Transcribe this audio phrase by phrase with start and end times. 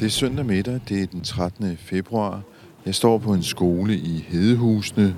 [0.00, 1.78] Det er søndag middag, det er den 13.
[1.84, 2.42] februar.
[2.86, 5.14] Jeg står på en skole i Hedehusene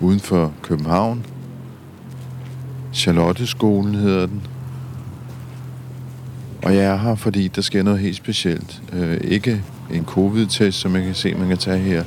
[0.00, 1.26] uden for København.
[2.94, 4.42] Charlotteskolen hedder den.
[6.62, 8.82] Og jeg er her, fordi der sker noget helt specielt.
[8.92, 9.62] Øh, ikke
[9.92, 12.04] en covid-test, som jeg kan se, man kan tage her.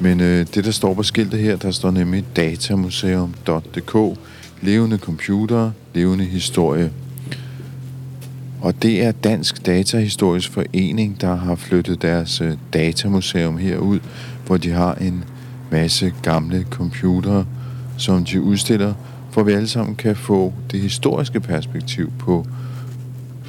[0.00, 4.18] Men øh, det, der står på skiltet her, der står nemlig datamuseum.dk.
[4.62, 6.92] Levende computer, levende historie.
[8.64, 13.98] Og det er Dansk Datahistorisk Forening, der har flyttet deres øh, datamuseum herud,
[14.46, 15.24] hvor de har en
[15.70, 17.46] masse gamle computere,
[17.98, 18.94] som de udstiller,
[19.30, 22.46] for vi alle sammen kan få det historiske perspektiv på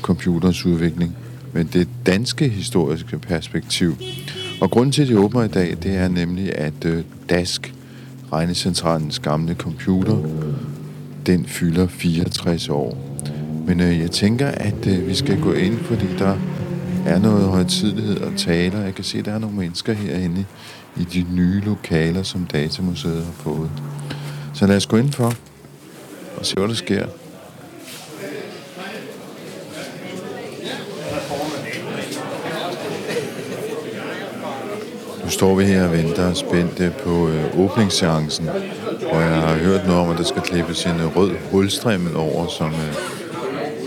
[0.02, 1.16] computerens udvikling,
[1.54, 3.98] men det danske historiske perspektiv.
[4.62, 7.74] Og grunden til, at de åbner i dag, det er nemlig, at øh, DASK,
[8.34, 10.18] Regnecentralens gamle computer,
[11.26, 13.15] den fylder 64 år.
[13.68, 16.38] Men øh, jeg tænker, at øh, vi skal gå ind, fordi der
[17.06, 18.82] er noget højtidlighed og taler.
[18.82, 20.46] Jeg kan se, at der er nogle mennesker herinde
[20.98, 23.70] i de nye lokaler, som Datamuseet har fået.
[24.54, 25.34] Så lad os gå ind for
[26.38, 27.06] og se, hvad der sker.
[35.24, 38.50] Nu står vi her og venter spændte på øh, åbningsseancen,
[39.12, 42.48] og jeg har hørt noget om, at der skal klippes en øh, rød hulstrimmel over,
[42.48, 43.25] som øh,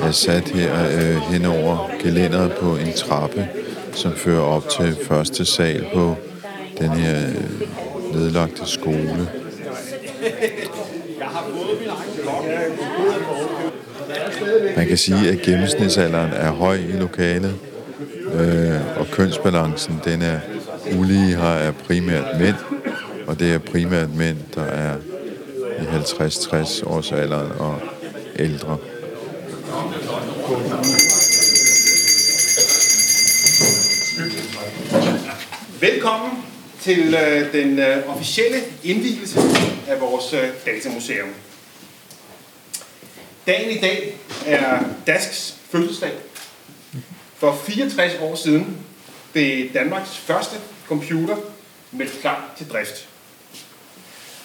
[0.03, 3.48] er sat her øh, hen over gelænderet på en trappe,
[3.92, 6.16] som fører op til første sal på
[6.78, 9.28] den her øh, nedlagte skole.
[14.76, 17.54] Man kan sige, at gennemsnitsalderen er høj i lokalet,
[18.34, 20.38] øh, og kønsbalancen den er
[20.98, 22.56] ulige her er primært mænd,
[23.26, 24.97] og det er primært mænd, der er
[25.81, 27.81] i 50-60 års alderen og
[28.38, 28.76] ældre.
[35.81, 36.44] Velkommen
[36.81, 39.41] til øh, den øh, officielle indvielse
[39.88, 41.28] af vores øh, datamuseum.
[43.47, 44.16] Dagen i dag
[44.47, 46.12] er DASKs fødselsdag.
[47.37, 48.76] For 64 år siden
[49.32, 50.56] blev Danmarks første
[50.87, 51.37] computer
[51.92, 53.08] meldt klar til drift.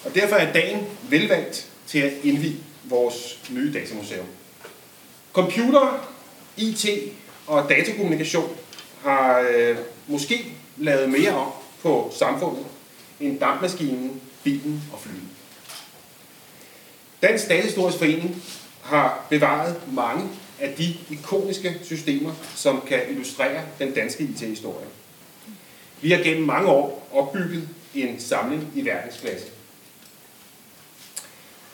[0.06, 4.26] Og derfor er dagen velvalgt til at indvige vores nye datamuseum.
[5.34, 6.10] Computer,
[6.58, 6.86] IT
[7.48, 8.58] og datakommunikation
[9.02, 9.78] har øh,
[10.08, 10.46] måske
[10.78, 11.52] lavet mere om
[11.82, 12.66] på samfundet
[13.20, 15.22] end dampmaskinen, bilen og flyet.
[17.22, 18.44] Dansk Datahistorisk Forening
[18.82, 20.30] har bevaret mange
[20.60, 24.86] af de ikoniske systemer, som kan illustrere den danske IT-historie.
[26.02, 29.48] Vi har gennem mange år opbygget en samling i verdensklasse.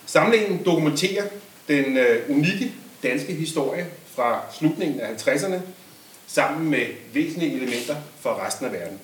[0.06, 1.24] Samlingen dokumenterer
[1.68, 2.74] den øh, unikke
[3.04, 5.60] danske historie fra slutningen af 50'erne
[6.28, 9.00] sammen med væsentlige elementer fra resten af verden.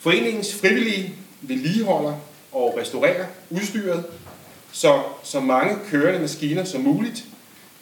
[0.00, 2.14] Foreningens frivillige vedligeholder
[2.52, 4.04] og restaurerer udstyret,
[4.72, 7.24] så så mange kørende maskiner som muligt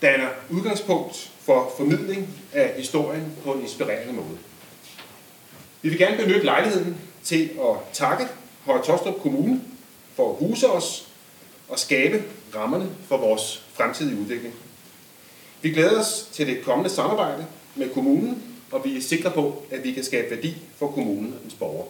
[0.02, 4.38] danner udgangspunkt for formidling af historien på en inspirerende måde.
[5.82, 8.26] Vi vil gerne benytte lejligheden til at takke
[8.64, 9.60] Høje Tostrup Kommune
[10.16, 11.08] for at huse os
[11.68, 12.22] og skabe
[12.56, 14.54] rammerne for vores fremtidige udvikling.
[15.62, 19.84] Vi glæder os til det kommende samarbejde med kommunen, og vi er sikre på, at
[19.84, 21.86] vi kan skabe værdi for kommunen og dens borgere.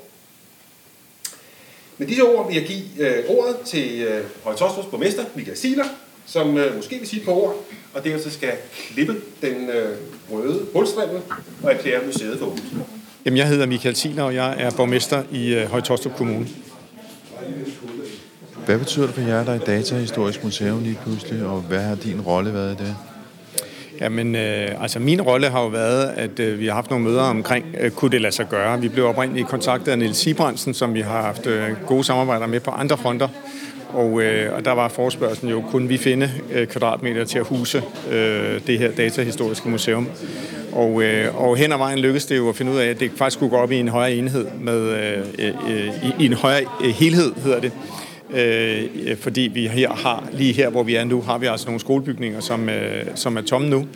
[1.98, 5.84] Med disse ord vil jeg give øh, ordet til øh, Høje Tostrups borgmester, Michael Siler,
[6.26, 7.64] som øh, måske vil sige et par ord,
[7.94, 9.96] og derefter skal klippe den øh,
[10.30, 11.20] røde hulstrimmel
[11.62, 12.64] og erklære museet for åbent.
[13.24, 16.48] Jamen, jeg hedder Michael Siler, og jeg er borgmester i øh, Højtostrup Kommune.
[18.66, 21.94] Hvad betyder det for jer, der er i Datahistorisk Museum lige pludselig, og hvad har
[21.94, 22.96] din rolle været i det?
[24.00, 27.22] Jamen, øh, altså min rolle har jo været, at øh, vi har haft nogle møder
[27.22, 28.80] omkring, øh, kunne det lade sig gøre.
[28.80, 32.60] Vi blev oprindeligt kontaktet af Niels Sibrandsen, som vi har haft øh, gode samarbejder med
[32.60, 33.28] på andre fronter.
[33.92, 37.82] Og, øh, og der var forspørgselen jo, kunne vi finde øh, kvadratmeter til at huse
[38.10, 40.08] øh, det her datahistoriske museum.
[40.72, 43.10] Og, øh, og hen ad vejen lykkedes det jo at finde ud af, at det
[43.16, 46.32] faktisk kunne gå op i en højere enhed, med, øh, øh, øh i, i en
[46.32, 47.72] højere øh, helhed hedder det.
[47.72, 48.03] Øh,
[48.34, 51.80] øh, fordi vi her har, lige her hvor vi er nu, har vi altså nogle
[51.80, 53.86] skolebygninger, som, øh, som er tomme nu,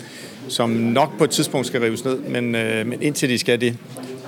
[0.49, 3.77] som nok på et tidspunkt skal rives ned, men, øh, men indtil de skal det,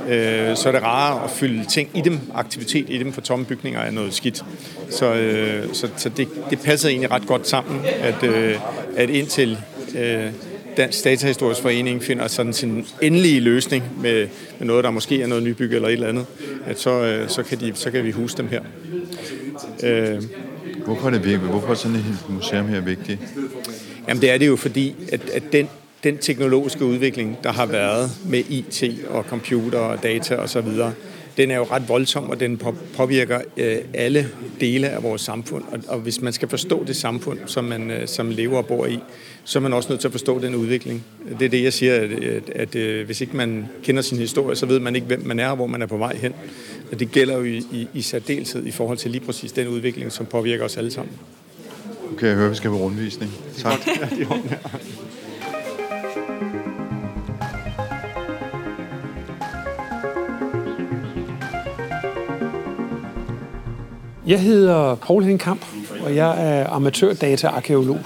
[0.08, 3.44] øh, så er det rarere at fylde ting i dem, aktivitet i dem, for tomme
[3.44, 4.44] bygninger er noget skidt.
[4.90, 8.54] Så, øh, så, så det, det passer egentlig ret godt sammen, at, øh,
[8.96, 9.58] at indtil
[9.98, 10.26] øh,
[10.76, 14.28] Dansk Datahistorisk Forening finder sådan sin endelige løsning med,
[14.58, 16.26] med noget, der måske er noget nybygget eller et eller andet,
[16.66, 18.60] at så, øh, så, kan, de, så kan vi huse dem her.
[19.82, 20.22] Øh,
[20.84, 21.42] Hvorfor er det vigtigt?
[21.50, 23.20] Hvorfor er sådan et museum her vigtigt?
[24.08, 25.68] Jamen det er det jo fordi, at, at den,
[26.04, 30.68] den teknologiske udvikling, der har været med IT og computer og data osv.,
[31.36, 32.60] den er jo ret voldsom, og den
[32.96, 34.28] påvirker øh, alle
[34.60, 35.64] dele af vores samfund.
[35.72, 38.86] Og, og hvis man skal forstå det samfund, som man øh, som lever og bor
[38.86, 38.98] i,
[39.44, 41.04] så er man også nødt til at forstå den udvikling.
[41.38, 44.56] Det er det, jeg siger, at, at, at øh, hvis ikke man kender sin historie,
[44.56, 46.34] så ved man ikke, hvem man er og hvor man er på vej hen.
[46.92, 50.12] Og det gælder jo i, i, i særdeleshed i forhold til lige præcis den udvikling,
[50.12, 51.14] som påvirker os alle sammen.
[52.12, 53.32] Okay, jeg hører, vi skal have rundvisning.
[53.58, 53.80] Tak.
[64.30, 65.64] Jeg hedder Paul Henkamp,
[66.04, 67.98] og jeg er amatørdataarkeolog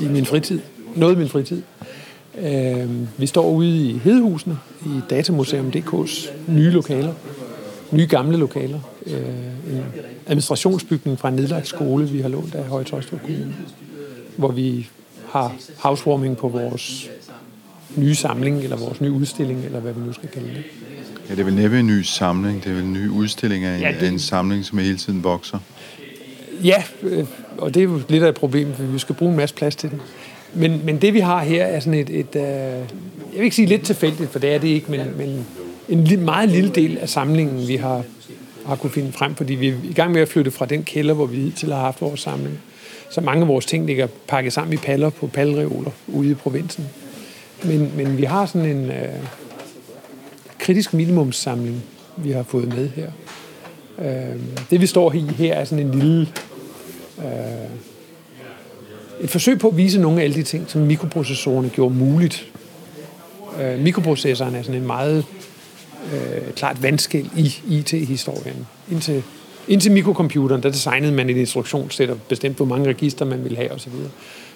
[0.00, 0.60] i min fritid.
[0.94, 1.62] Noget i min fritid.
[2.38, 7.12] Øhm, vi står ude i Hedehusene i Datamuseum.dk's nye lokaler.
[7.92, 8.80] Nye gamle lokaler.
[9.06, 9.14] Øh,
[9.70, 9.84] en
[10.26, 13.54] administrationsbygning fra en nedlagt skole, vi har lånt af Højtøjstrup Kommune.
[14.36, 14.88] Hvor vi
[15.28, 17.10] har housewarming på vores
[17.96, 20.64] nye samling, eller vores nye udstilling, eller hvad vi nu skal kalde det.
[21.28, 23.76] Ja, det er vel næppe en ny samling, det er vel en ny udstilling af
[23.76, 24.08] en, ja, det...
[24.08, 25.58] en samling, som hele tiden vokser.
[26.64, 27.24] Ja, øh,
[27.58, 29.76] og det er jo lidt af et problem, for vi skal bruge en masse plads
[29.76, 30.00] til den.
[30.54, 33.66] Men, men det vi har her er sådan et, et uh, jeg vil ikke sige
[33.66, 35.46] lidt tilfældigt, for det er det ikke, men, men
[35.88, 38.02] en meget lille del af samlingen, vi har,
[38.66, 41.14] har kunne finde frem, fordi vi er i gang med at flytte fra den kælder,
[41.14, 42.58] hvor vi hidtil har haft vores samling.
[43.10, 46.86] Så mange af vores ting ligger pakket sammen i paller på palreoler ude i provinsen.
[47.64, 48.94] Men, men vi har sådan en, uh,
[50.68, 51.82] kritisk minimumssamling,
[52.16, 53.10] vi har fået med her.
[53.98, 54.36] Øh,
[54.70, 56.28] det vi står i her er sådan en lille...
[57.18, 57.24] Øh,
[59.20, 62.52] et forsøg på at vise nogle af alle de ting, som mikroprocessorerne gjorde muligt.
[63.60, 65.24] Øh, mikroprocessoren er sådan en meget
[66.12, 68.66] øh, klart vandskæld i IT-historien.
[68.90, 69.22] Indtil,
[69.68, 73.72] indtil mikrocomputeren, der designede man et instruktionssæt og bestemte, hvor mange register man ville have
[73.72, 73.92] osv.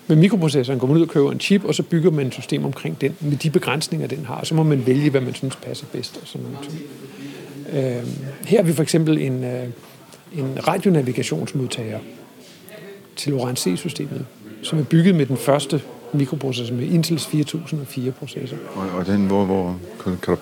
[0.06, 2.64] Med mikroprocessoren går man ud og køber en chip, og så bygger man et system
[2.64, 4.34] omkring den, med de begrænsninger, den har.
[4.34, 6.18] Og så må man vælge, hvad man synes passer bedst.
[6.22, 6.70] Og sådan noget.
[7.72, 8.06] Øh,
[8.46, 9.64] her har vi for eksempel en, øh,
[10.38, 11.98] en radionavigationsmodtager
[13.16, 14.26] til Orange C-systemet,
[14.62, 15.82] som er bygget med den første
[16.12, 18.56] mikroprocessor med Intels 4004-processor.
[18.74, 20.40] Og, og den, hvor, hvor kan, kan, du,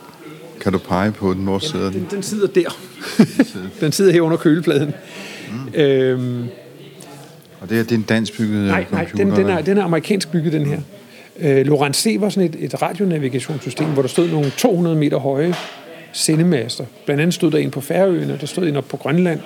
[0.60, 1.44] kan du pege på den?
[1.44, 2.00] Hvor sidder den?
[2.00, 2.76] Den, den sidder der.
[3.80, 4.92] den sidder her under kølepladen.
[5.50, 5.74] Mm.
[5.74, 6.48] Øhm,
[7.60, 9.24] og det er, det er en dansk bygget nej, computer?
[9.24, 10.80] Nej, den, den, er, den er amerikansk bygget, den her.
[11.40, 12.16] Øh, Lorenz C.
[12.20, 15.54] var sådan et, et radionavigationssystem, hvor der stod nogle 200 meter høje
[16.12, 16.84] sendemaster.
[17.04, 19.40] Blandt andet stod der en på Færøerne, der stod en op på Grønland,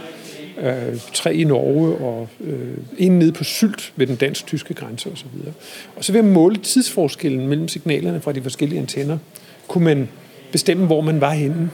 [0.63, 5.27] øh, tre i Norge og øh, en nede på Sylt ved den dansk-tyske grænse osv.
[5.47, 5.53] Og,
[5.97, 9.19] og så ved at måle tidsforskellen mellem signalerne fra de forskellige antenner,
[9.69, 10.09] kunne man
[10.53, 11.71] bestemme, hvor man var henne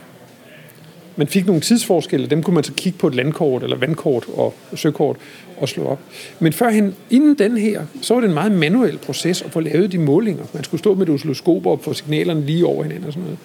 [1.17, 4.55] man fik nogle tidsforskelle, dem kunne man så kigge på et landkort, eller vandkort og
[4.75, 5.17] søkort
[5.57, 6.00] og slå op.
[6.40, 9.93] Men førhen, inden den her, så var det en meget manuel proces at få lavet
[9.93, 10.45] de målinger.
[10.55, 13.38] Man skulle stå med et oscilloskop og få signalerne lige over hinanden og sådan noget.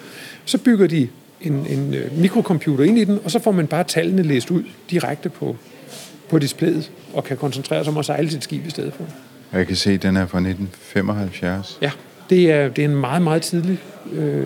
[0.46, 1.08] Så bygger de
[1.42, 4.64] en, en øh, mikrocomputer ind i den, og så får man bare tallene læst ud
[4.90, 5.56] direkte på,
[6.30, 9.04] på displayet, og kan koncentrere sig om at sejle sit skib i stedet for.
[9.54, 11.78] Jeg kan se, at den er fra 1975.
[11.82, 11.92] Ja,
[12.30, 13.80] det er, det er en meget, meget tidlig
[14.14, 14.46] øh,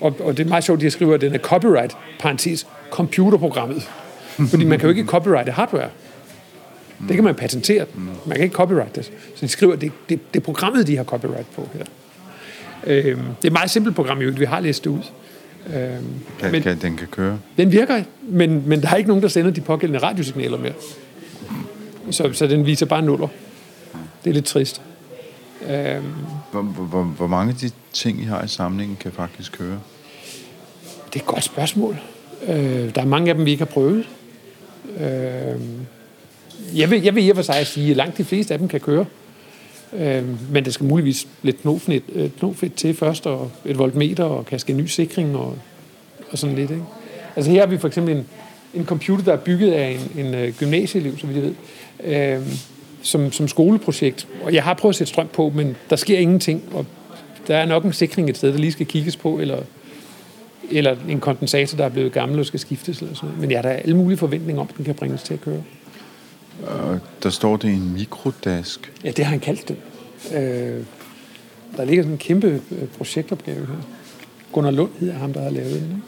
[0.00, 3.82] og, og det er meget sjovt, at de skriver, at den er copyright, parentes, computerprogrammet.
[4.50, 5.88] Fordi man kan jo ikke copyrighte hardware.
[7.08, 7.86] Det kan man patentere.
[8.26, 9.04] Man kan ikke copyright det.
[9.04, 11.84] Så de skriver, at det, det, det er programmet, de har copyright på her.
[12.86, 15.02] Øhm, det er et meget simpelt program, vi har læst det ud.
[15.66, 16.04] Øhm,
[16.40, 17.38] kan, men, kan, den kan køre?
[17.56, 20.72] Den virker, men, men der er ikke nogen, der sender de pågældende radiosignaler mere.
[22.10, 23.28] Så, så den viser bare nuller.
[24.24, 24.82] Det er lidt trist.
[25.70, 26.04] Øhm,
[26.50, 29.78] hvor, hvor, hvor mange af de ting, I har i samlingen, kan faktisk køre?
[31.06, 31.96] Det er et godt spørgsmål.
[32.48, 34.08] Øh, der er mange af dem, vi ikke har prøvet.
[35.00, 35.60] Øh,
[36.74, 38.68] jeg, vil, jeg vil i og for sig sige, at langt de fleste af dem
[38.68, 39.04] kan køre.
[39.92, 44.46] Øh, men det skal muligvis lidt knofedt, øh, knofedt til først, og et voltmeter, og
[44.46, 45.58] kan ske ny sikring, og,
[46.30, 46.70] og sådan lidt.
[46.70, 46.84] Ikke?
[47.36, 48.26] Altså her har vi for eksempel en,
[48.74, 51.54] en computer, der er bygget af en, en øh, gymnasieelev, som vi ved,
[52.04, 52.42] øh,
[53.06, 54.28] som, som skoleprojekt.
[54.42, 56.86] Og jeg har prøvet at sætte strøm på, men der sker ingenting, og
[57.46, 59.58] der er nok en sikring et sted, der lige skal kigges på, eller,
[60.70, 62.98] eller en kondensator, der er blevet gammel og skal skiftes.
[62.98, 63.40] Eller sådan noget.
[63.40, 65.62] Men jeg har da alle mulige forventninger om, at den kan bringes til at køre.
[66.66, 68.92] Og der står det en mikrodask.
[69.04, 69.76] Ja, det har han kaldt det.
[70.34, 70.84] Øh,
[71.76, 73.74] der ligger sådan en kæmpe øh, projektopgave her.
[74.52, 75.82] Gunnar Lund hedder ham, der har lavet den.
[75.82, 76.02] Ikke?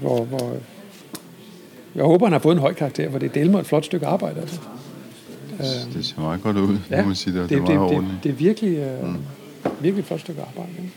[0.00, 0.56] Hvor, hvor
[1.94, 4.40] jeg håber, han har fået en høj karakter, for det er et flot stykke arbejde.
[4.40, 4.60] Altså.
[5.94, 7.40] Det ser meget godt ud, ja, må man sige.
[7.40, 9.16] Det, det, det er det, det, det er virkelig, øh, mm.
[9.80, 10.70] virkelig flot stykke arbejde.
[10.78, 10.90] Ikke?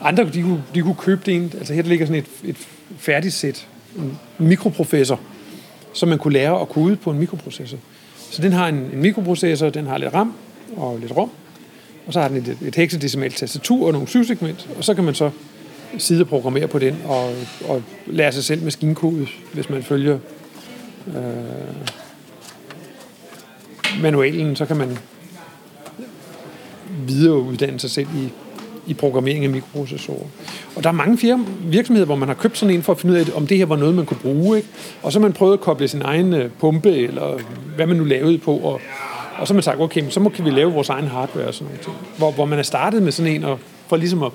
[0.00, 2.56] Andre, de kunne, de kunne købe det en, altså her ligger sådan et, et
[2.98, 3.66] færdigt sæt,
[3.96, 5.20] en mikroprofessor,
[5.92, 7.78] som man kunne lære at kode på en mikroprocessor.
[8.30, 10.32] Så den har en, en mikroprocessor, den har lidt RAM
[10.76, 11.30] og lidt rom,
[12.06, 15.14] og så har den et, et hexadecimalt tastatur og nogle syvsegment, og så kan man
[15.14, 15.30] så
[15.98, 17.34] sidde og programmere på den og,
[17.68, 20.18] og lære sig selv maskinkode, hvis man følger
[21.06, 21.14] øh,
[24.02, 24.98] manualen, så kan man
[27.06, 28.28] videreuddanne sig selv i,
[28.90, 30.26] i programmering af mikroprocessorer.
[30.76, 33.14] Og der er mange firma, virksomheder, hvor man har købt sådan en for at finde
[33.14, 34.56] ud af, om det her var noget, man kunne bruge.
[34.56, 34.68] Ikke?
[35.02, 37.38] Og så har man prøvet at koble sin egen øh, pumpe, eller
[37.76, 38.80] hvad man nu lavede på, og,
[39.38, 41.54] og så har man sagt, okay, så må kan vi lave vores egen hardware og
[41.54, 42.00] sådan noget.
[42.18, 43.58] Hvor, hvor man er startet med sådan en, og
[43.88, 44.32] for ligesom at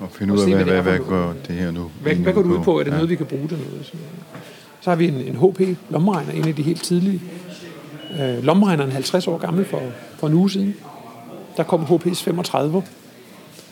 [0.00, 2.42] Og finde ud af, hvad, hvad det hvad, går det her nu hvad, hvad går
[2.42, 2.78] det ud på?
[2.78, 2.94] Er det Ja.
[2.96, 3.86] noget, vi kan bruge til noget?
[3.86, 4.00] Sådan.
[4.80, 7.20] Så har vi en, en HP lommeregner, en af de helt tidlige.
[8.10, 9.82] Øh, lommeregneren er 50 år gammel for,
[10.16, 10.74] for en uge siden.
[11.56, 12.82] Der kom HP's 35,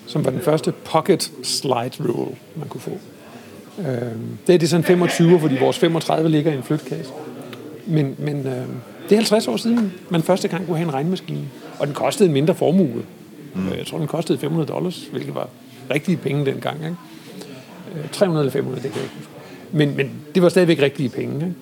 [0.07, 2.99] som var den første pocket slide rule, man kunne få.
[3.79, 3.87] Øh,
[4.47, 7.13] det er det sådan 25, fordi vores 35 ligger i en flytkasse.
[7.87, 8.67] Men, men øh,
[9.09, 11.49] det er 50 år siden, man første gang kunne have en regnmaskine.
[11.79, 13.03] Og den kostede en mindre formue.
[13.55, 13.69] Mm.
[13.79, 15.49] Jeg tror, den kostede 500 dollars, hvilket var
[15.91, 16.77] rigtige penge dengang.
[16.85, 16.97] Ikke?
[17.97, 19.31] Øh, 300 eller 500, det kan jeg ikke huske.
[19.73, 21.35] Men, men det var stadigvæk rigtige penge.
[21.35, 21.55] Ikke?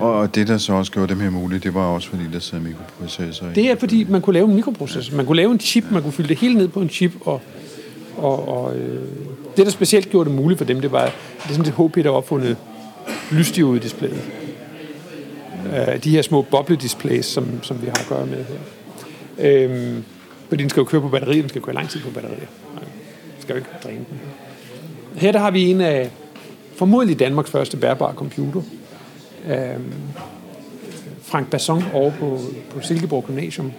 [0.00, 2.38] Og og det, der så også gjorde dem her muligt, det var også fordi, der
[2.38, 3.52] sad mikroprocessor i.
[3.54, 5.16] Det er fordi, man kunne lave en mikroprocessor.
[5.16, 7.12] Man kunne lave en chip, man kunne fylde det hele ned på en chip.
[7.20, 7.40] Og,
[8.16, 9.02] og, og øh,
[9.56, 11.04] det, der specielt gjorde det muligt for dem, det var,
[11.42, 12.56] det er sådan et HP, der var opfundet
[13.32, 14.22] lysdiode-displayet.
[15.66, 18.58] Øh, de her små boble-displays, som, som vi har at gøre med her.
[19.38, 20.04] Øhm,
[20.48, 22.46] fordi den skal jo køre på batterier, den skal køre lang tid på batterier.
[22.74, 24.20] Nej, den skal jo ikke dræne den.
[25.16, 26.10] Her der har vi en af
[26.76, 28.62] formodentlig Danmarks første bærbare computer.
[29.46, 29.92] Øhm,
[31.22, 32.40] Frank Basson over på,
[32.74, 33.72] på Silkeborg Gymnasium.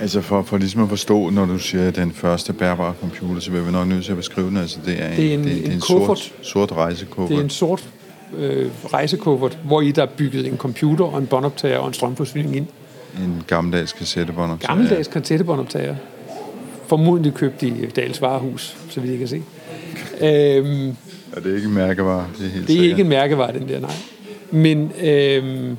[0.00, 3.66] Altså for, for ligesom at forstå, når du siger den første bærbare computer, så vil
[3.66, 4.56] vi nok nødt til at beskrive den.
[4.56, 6.18] Altså det er en, Det er en- det, det er en en kuffert.
[6.18, 7.28] sort, sort rejsekuffert.
[7.30, 7.88] Det er en sort
[8.36, 12.56] øh, rejsekuffert, hvor i der er bygget en computer og en båndoptager og en strømforsyning
[12.56, 12.66] ind.
[13.24, 14.58] en gammeldags kassettebånd.
[14.60, 15.96] Gammeldags kassettebåndoptager.
[16.86, 19.42] Formodentlig købt i Dals Varehus, så vidt jeg kan se.
[20.20, 20.96] Øhm,
[21.36, 22.84] Ja, det er ikke en mærkevare, det er helt det er sikkert.
[22.90, 23.90] ikke en mærkevare, den der, nej.
[24.50, 25.76] Men øh,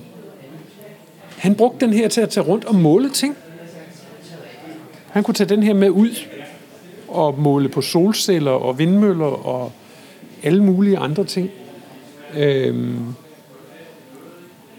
[1.38, 3.36] han brugte den her til at tage rundt og måle ting.
[5.12, 6.16] Han kunne tage den her med ud
[7.08, 9.72] og måle på solceller og vindmøller og
[10.44, 11.50] alle mulige andre ting.
[12.38, 12.96] Øh,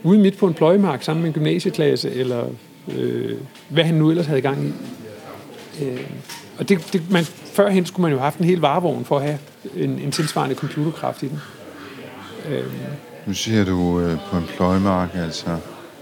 [0.02, 2.46] ude midt på en pløjemark sammen med en gymnasieklasse, eller
[2.96, 3.36] øh,
[3.68, 4.72] hvad han nu ellers havde i gang i.
[5.84, 6.10] Øh,
[6.58, 9.22] og det, det, man, førhen skulle man jo have haft en hel varevogn for at
[9.22, 9.38] have
[9.76, 11.38] en, en tilsvarende computerkraft i den.
[12.48, 12.64] Øh,
[13.26, 15.56] nu siger du øh, på en pløjemark, altså,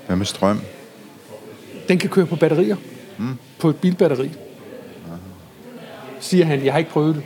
[0.07, 0.61] hvad med strøm?
[1.89, 2.77] Den kan køre på batterier.
[3.19, 3.35] Mm.
[3.59, 4.31] På et bilbatteri.
[6.21, 6.65] Siger han.
[6.65, 7.23] Jeg har ikke prøvet det.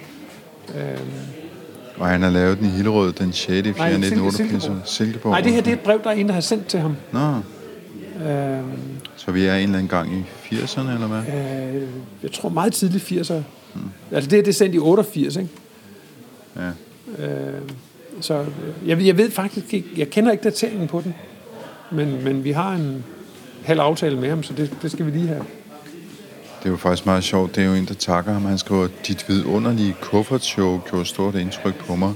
[1.96, 3.46] Og han har lavet den i Hillerød den 6.
[3.46, 3.62] 4.
[3.62, 4.62] Nej, 1988.
[4.62, 4.88] Silkeborg.
[4.88, 5.30] Silkeborg.
[5.32, 6.96] Nej, det her det er et brev, der er en, der har sendt til ham.
[7.12, 7.34] Nå,
[8.28, 8.58] Øh,
[9.16, 11.18] så vi er en eller anden gang i 80'erne, eller hvad?
[11.74, 11.88] øh,
[12.22, 13.34] jeg tror meget tidligt 80'er.
[13.74, 13.80] Mm.
[14.12, 15.48] Altså det her, det er sendt i 88, ikke?
[16.56, 16.68] Ja.
[17.26, 17.60] Øh,
[18.22, 21.14] så øh, jeg, jeg ved faktisk ikke, jeg kender ikke dateringen på den.
[21.90, 23.04] Men, men vi har en
[23.64, 25.44] halv aftale med ham, så det, det skal vi lige have.
[26.58, 27.56] Det er jo faktisk meget sjovt.
[27.56, 28.44] Det er jo en, der takker ham.
[28.44, 32.12] Han skriver, dit vidunderlige kuffertshow gjorde stort indtryk på mig.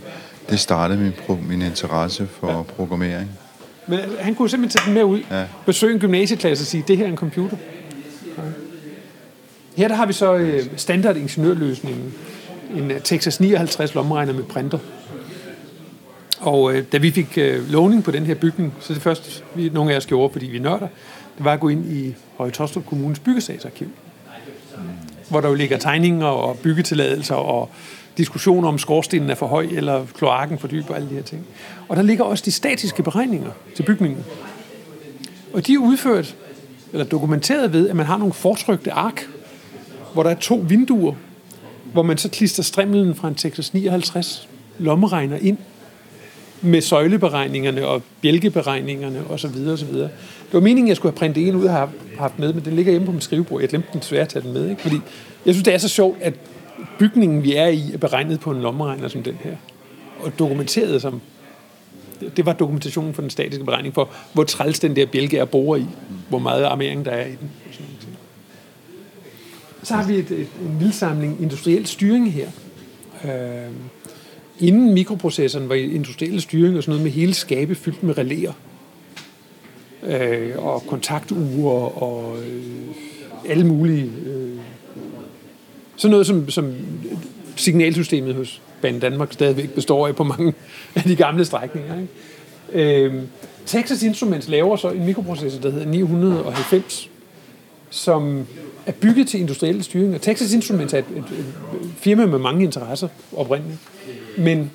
[0.51, 2.63] Det startede min, pro- min interesse for ja.
[2.63, 3.31] programmering.
[3.87, 5.45] Men han kunne simpelthen tage den med ud, ja.
[5.67, 7.57] Besøge en gymnasieklasse og sige, det her er en computer.
[8.39, 8.43] Ja.
[9.77, 12.15] Her der har vi så øh, standard ingeniørløsningen.
[12.77, 14.79] En øh, Texas 59 lommeregner med printer.
[16.41, 19.69] Og øh, da vi fik øh, lovning på den her bygning, så det første, vi,
[19.69, 20.89] nogle af os gjorde, fordi vi nørder,
[21.37, 23.89] det var at gå ind i Høje Tostrup Kommunes byggesagsarkiv.
[25.29, 27.71] Hvor der jo ligger tegninger og byggetilladelser og
[28.17, 31.47] diskussioner om skorstenen er for høj, eller kloakken for dyb og alle de her ting.
[31.89, 34.25] Og der ligger også de statiske beregninger til bygningen.
[35.53, 36.37] Og de er udført
[36.93, 39.29] eller dokumenteret ved, at man har nogle fortrykte ark,
[40.13, 41.15] hvor der er to vinduer,
[41.93, 45.59] hvor man så klister strimlen fra en Texas 59 lommeregner ind
[46.67, 49.69] med søjleberegningerne og bjælkeberegningerne osv.
[49.69, 49.95] osv.
[49.95, 50.11] Det
[50.53, 52.73] var meningen, at jeg skulle have printet en ud og have haft med, men den
[52.73, 53.61] ligger hjemme på mit skrivebord.
[53.61, 54.83] Jeg glemte den svært at tage den med, ikke?
[54.83, 54.97] fordi
[55.47, 56.35] jeg synes, det er så sjovt, at
[56.99, 59.57] bygningen, vi er i, er beregnet på en lommeregner som den her.
[60.21, 61.21] Og dokumenteret som...
[62.37, 65.77] Det var dokumentationen for den statiske beregning for, hvor træls den der bjælke er borer
[65.77, 65.87] i.
[66.29, 67.51] Hvor meget armering der er i den.
[69.83, 72.49] Så har vi et, et, en lille samling industriel styring her.
[73.25, 73.71] Øh,
[74.61, 78.53] inden mikroprocessoren var industriel styring og sådan noget med hele skabe fyldt med relæer.
[80.03, 82.63] Øh, og kontakture og øh,
[83.49, 84.13] alle mulige...
[84.27, 84.57] Øh,
[85.97, 86.75] sådan noget, som, som
[87.57, 90.55] signalsystemet hos Banen Danmark stadigvæk består af på mange
[90.95, 91.95] af de gamle strækninger.
[92.01, 93.05] Ikke?
[93.05, 93.23] Øh,
[93.67, 97.11] Texas Instruments laver så en mikroprocessor, der hedder 990,
[97.91, 98.47] som
[98.87, 100.15] er bygget til industriel styring.
[100.15, 101.55] Og Texas Instruments er et, et, et
[101.97, 103.79] firma med mange interesser oprindeligt.
[104.39, 104.71] Men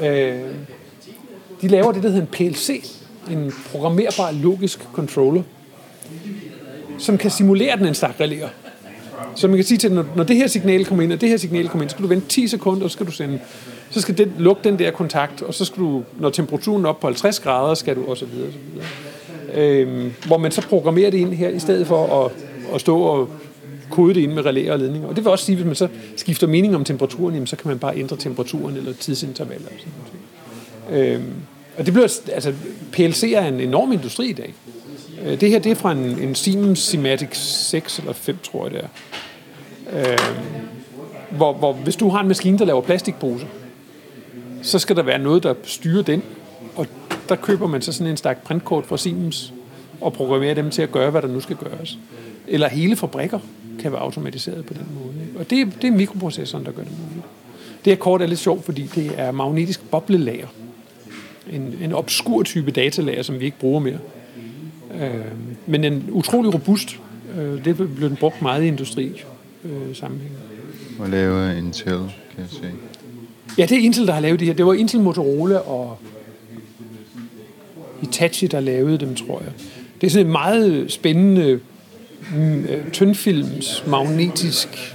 [0.00, 0.40] øh,
[1.62, 2.84] de laver det, der hedder en PLC,
[3.30, 5.42] en programmerbar logisk controller,
[6.98, 8.48] som kan simulere den en stak relæer.
[9.34, 11.36] Så man kan sige til når, når det her signal kommer ind, og det her
[11.36, 13.38] signal kommer ind, så skal du vente 10 sekunder, og så skal du sende,
[13.90, 17.00] så skal den, lukke den der kontakt, og så skal du, når temperaturen er op
[17.00, 18.86] på 50 grader, skal du, og så videre, og så videre.
[19.54, 22.32] Øhm, hvor man så programmerer det ind her, i stedet for at,
[22.74, 23.28] at stå og
[23.90, 25.08] kode det ind med relæer og ledninger.
[25.08, 27.56] Og det vil også sige, at hvis man så skifter mening om temperaturen, jamen, så
[27.56, 29.66] kan man bare ændre temperaturen eller tidsintervaller.
[29.66, 29.92] Og sådan
[30.90, 31.14] noget.
[31.14, 31.32] Øhm,
[31.78, 32.52] og det bliver, altså,
[32.92, 34.54] PLC er en enorm industri i dag.
[35.24, 38.74] Øh, det her det er fra en, en Siemens Simatic 6 eller 5, tror jeg
[38.74, 38.88] det er.
[39.92, 40.36] Øhm,
[41.30, 43.46] hvor, hvor hvis du har en maskine, der laver plastikposer,
[44.62, 46.22] så skal der være noget, der styrer den.
[46.76, 46.86] Og
[47.28, 49.52] der køber man så sådan en stak printkort fra Siemens
[50.00, 51.98] og programmerer dem til at gøre, hvad der nu skal gøres.
[52.48, 53.38] Eller hele fabrikker
[53.78, 55.14] kan være automatiseret på den måde.
[55.38, 57.26] Og det, det er mikroprocessoren, der gør det muligt.
[57.84, 60.46] Det her kort er lidt sjovt, fordi det er magnetisk boblelager.
[61.52, 63.98] En, en obskur type datalager, som vi ikke bruger mere.
[65.00, 65.10] Øh,
[65.66, 67.00] men en utrolig robust.
[67.38, 69.22] Øh, det bliver den brugt meget i industri
[69.64, 70.32] øh, sammenhæng.
[70.98, 71.98] Og laver Intel,
[72.34, 72.70] kan jeg se.
[73.58, 74.54] Ja, det er Intel, der har lavet det her.
[74.54, 75.98] Det var Intel, Motorola og
[78.00, 79.52] Hitachi, der lavede dem, tror jeg.
[80.00, 81.60] Det er sådan et meget spændende
[82.36, 84.94] Øh, tyndfilms magnetisk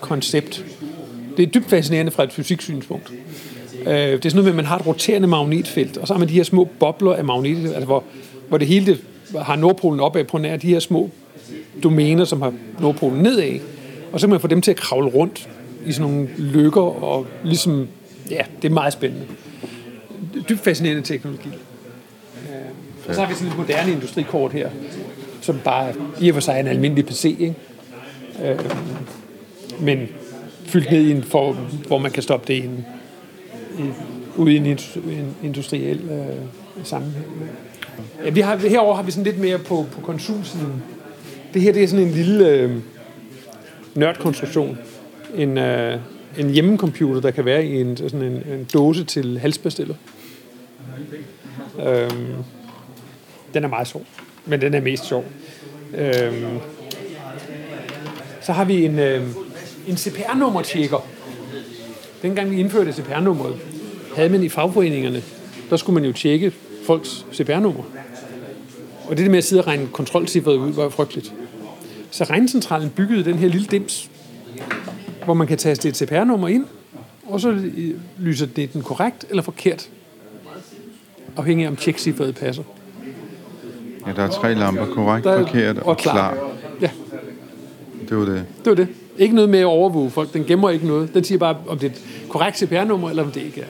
[0.00, 0.64] koncept.
[1.36, 3.12] Det er dybt fascinerende fra et fysiksynspunkt.
[3.80, 6.18] Øh, det er sådan noget med, at man har et roterende magnetfelt, og så har
[6.18, 8.04] man de her små bobler af magnet, altså hvor,
[8.48, 9.00] hvor det hele det
[9.42, 11.10] har Nordpolen opad på nær de her små
[11.82, 13.60] domæner, som har Nordpolen nedad.
[14.12, 15.48] Og så kan man få dem til at kravle rundt
[15.86, 17.88] i sådan nogle lykker, og ligesom,
[18.30, 19.26] ja, det er meget spændende.
[20.48, 21.48] Dybt fascinerende teknologi.
[23.08, 24.70] Og så har vi sådan et moderne industrikort her,
[25.40, 27.54] som bare i og for sig er en almindelig PC, ikke?
[28.44, 28.58] Øh,
[29.80, 30.08] men
[30.64, 32.86] fyldt ned i en form, hvor man kan stoppe det i en,
[33.78, 33.82] i,
[34.36, 36.36] ude i en, en industriel øh,
[36.84, 37.26] sammenhæng.
[38.24, 40.82] Ja, vi har, herover har vi sådan lidt mere på, på konsumsiden.
[41.54, 42.76] Det her det er sådan en lille øh,
[43.94, 44.78] nørdkonstruktion.
[45.34, 46.00] En, øh,
[46.38, 49.94] en hjemmecomputer, der kan være i en, sådan en, en dåse til halsbestiller.
[51.86, 52.26] Øhm,
[53.54, 54.02] den er meget sjov,
[54.50, 55.24] men den er mest sjov.
[55.94, 56.58] Øhm,
[58.40, 59.22] så har vi en, øh,
[59.88, 61.06] en CPR-nummer-tjekker.
[62.22, 63.56] Dengang vi indførte CPR-nummeret,
[64.16, 65.22] havde man i fagforeningerne,
[65.70, 66.52] der skulle man jo tjekke
[66.86, 67.82] folks CPR-nummer.
[69.08, 71.32] Og det der med at sidde og regne kontrolcifferet ud, var frygteligt.
[72.10, 74.10] Så regncentralen byggede den her lille dims,
[75.24, 76.66] hvor man kan taste et CPR-nummer ind,
[77.26, 77.70] og så
[78.18, 79.88] lyser det den korrekt eller forkert,
[81.36, 82.62] afhængig af om tjekcifferet passer.
[84.06, 86.12] Ja, der er tre lamper, korrekt, Der er- forkert og, og klar.
[86.12, 86.50] klar.
[86.80, 86.90] Ja,
[88.08, 88.44] Det var det.
[88.58, 88.88] det var det.
[89.18, 90.32] Ikke noget med at overvåge folk.
[90.34, 91.14] Den gemmer ikke noget.
[91.14, 93.64] Den siger bare, om det er et korrekt CPR-nummer, eller om det ikke er.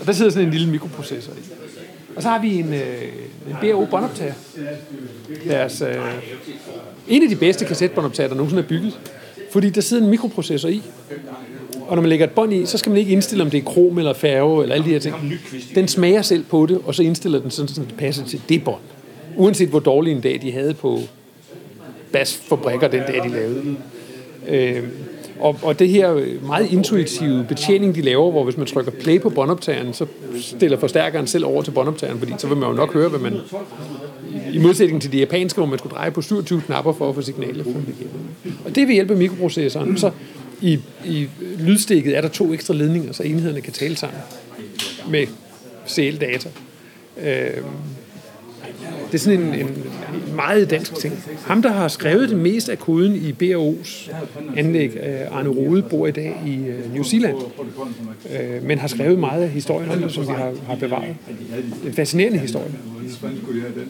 [0.00, 1.36] Og der sidder sådan en lille mikroprocessor i.
[2.16, 2.80] Og så har vi en, øh,
[3.50, 4.32] en BAO båndoptager.
[5.48, 5.94] Deres, øh,
[7.08, 9.00] en af de bedste kassettebåndoptager, der nogensinde er bygget.
[9.52, 10.82] Fordi der sidder en mikroprocessor i.
[11.88, 13.64] Og når man lægger et bånd i, så skal man ikke indstille, om det er
[13.64, 15.14] krom eller færge eller alle de her ting.
[15.74, 18.64] Den smager selv på det, og så indstiller den sådan, så det passer til det
[18.64, 18.80] bånd.
[19.36, 21.00] Uanset hvor dårlig en dag de havde på
[22.12, 23.78] basfabrikker den dag, de lavede den.
[24.48, 24.82] Øh,
[25.40, 29.20] og, og det her øh, meget intuitive betjening, de laver, hvor hvis man trykker play
[29.20, 30.06] på båndoptageren, så
[30.40, 33.36] stiller forstærkeren selv over til båndoptageren, fordi så vil man jo nok høre, hvad man...
[34.52, 37.22] I modsætning til de japanske, hvor man skulle dreje på 27 knapper for at få
[37.22, 37.94] signalet fundet.
[38.64, 39.98] Og det vil hjælpe mikroprocessoren.
[39.98, 40.10] Så
[40.60, 44.20] i, i lydstikket er der to ekstra ledninger, så enhederne kan tale sammen
[45.10, 45.26] med
[45.88, 46.48] CL-data.
[47.22, 47.62] Øh,
[49.06, 49.84] det er sådan en, en
[50.34, 51.24] meget dansk ting.
[51.46, 54.10] Ham, der har skrevet det meste af koden i BAO's
[54.56, 57.36] anlæg, øh, Arne Rode, bor i dag i øh, New Zealand,
[58.30, 61.16] øh, men har skrevet meget af historien om det, som vi har, har bevaret.
[61.86, 62.70] En fascinerende historie.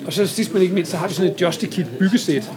[0.07, 2.51] Og så sidst men ikke mindst, så har vi sådan et Justikit byggesæt,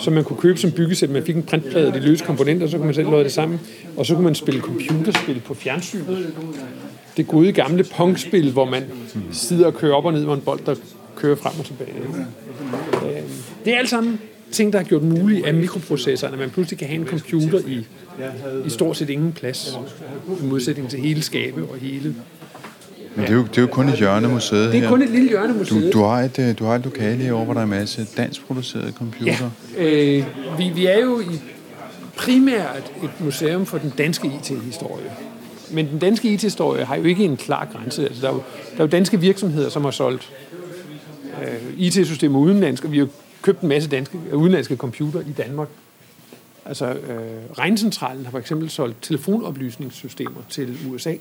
[0.00, 1.10] som man kunne købe som byggesæt.
[1.10, 3.60] Man fik en printplade af de løse komponenter, så kunne man selv lade det sammen.
[3.96, 6.32] Og så kunne man spille computerspil på fjernsynet.
[7.18, 8.82] Det gode gamle pongspil, hvor man
[9.32, 10.74] sidder og kører op og ned med en bold, der
[11.16, 11.92] kører frem og tilbage.
[13.06, 13.22] Øh,
[13.64, 14.20] Det er alt sammen
[14.52, 17.86] ting, der har gjort muligt af mikroprocessoren, at man pludselig kan have en computer i,
[18.66, 19.78] i stort set ingen plads,
[20.42, 22.14] i modsætning til hele skabe og hele.
[23.16, 24.88] Men det er jo, det er jo kun et hjørne museet Det er her.
[24.88, 25.92] kun et lille hjørne museet.
[25.92, 28.06] Du, du, har et, øh, du har et lokale herovre, hvor der er en masse
[28.16, 29.50] dansk producerede computer.
[29.78, 30.24] Ja, øh,
[30.58, 31.40] vi, vi er jo i
[32.16, 35.04] primært et museum for den danske IT-historie.
[35.72, 38.04] Men den danske IT-historie har jo ikke en klar grænse.
[38.04, 40.32] Altså, der, er jo, der er jo danske virksomheder, som har solgt
[41.42, 43.10] øh, IT-systemer udenlandsk, og vi har jo
[43.42, 45.68] købt en masse danske, udenlandske computer i Danmark.
[46.64, 51.14] Altså, øh, Regncentralen har for eksempel solgt telefonoplysningssystemer til USA.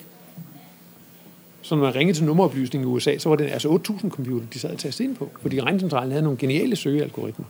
[1.62, 4.60] Så når man ringede til nummeroplysning i USA, så var det altså 8.000 computer, de
[4.60, 5.30] sad og tastede ind på.
[5.42, 7.46] Fordi Regncentralen havde nogle geniale søgealgoritmer.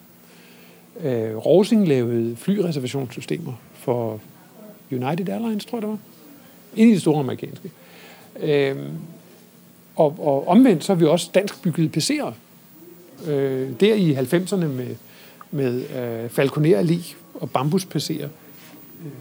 [1.04, 4.20] Øh, Rosing lavede flyreservationssystemer for
[4.92, 5.98] United Airlines, tror jeg det var.
[6.78, 7.72] En af de store amerikanske.
[8.40, 8.76] Øh,
[9.96, 12.32] og, og omvendt så har vi også dansk bygget PC'er.
[13.30, 14.96] Øh, der i 90'erne med,
[15.52, 18.24] med øh, Falconer Allé og Bambus PC'er.
[18.24, 19.12] Øh,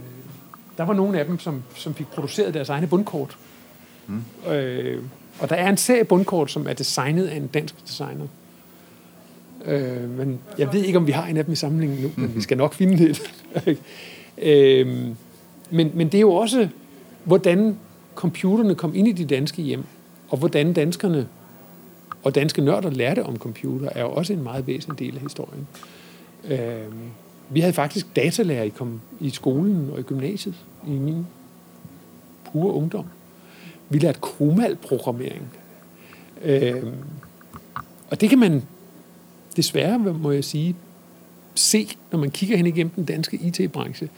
[0.79, 3.37] der var nogle af dem, som, som fik produceret deres egne bundkort.
[4.07, 4.51] Mm.
[4.53, 5.03] Øh,
[5.39, 8.27] og der er en serie bundkort, som er designet af en dansk designer.
[9.65, 12.35] Øh, men jeg ved ikke, om vi har en af dem i samlingen nu, men
[12.35, 13.23] vi skal nok finde det.
[14.43, 14.87] øh,
[15.71, 16.69] men, men det er jo også,
[17.27, 17.79] hvordan
[18.15, 19.85] computerne kom ind i de danske hjem,
[20.29, 21.29] og hvordan danskerne
[22.23, 25.67] og danske nørder lærte om computer, er jo også en meget væsentlig del af historien.
[26.45, 26.93] Øh,
[27.51, 30.55] vi havde faktisk datalærer i, kom, i skolen og i gymnasiet
[30.87, 31.27] i min
[32.53, 33.07] pure ungdom.
[33.89, 35.49] Vi lærte Komal-programmering.
[36.43, 36.83] Øh,
[38.11, 38.63] og det kan man
[39.57, 40.77] desværre, må jeg sige,
[41.55, 44.09] se, når man kigger hen igennem den danske IT-branche,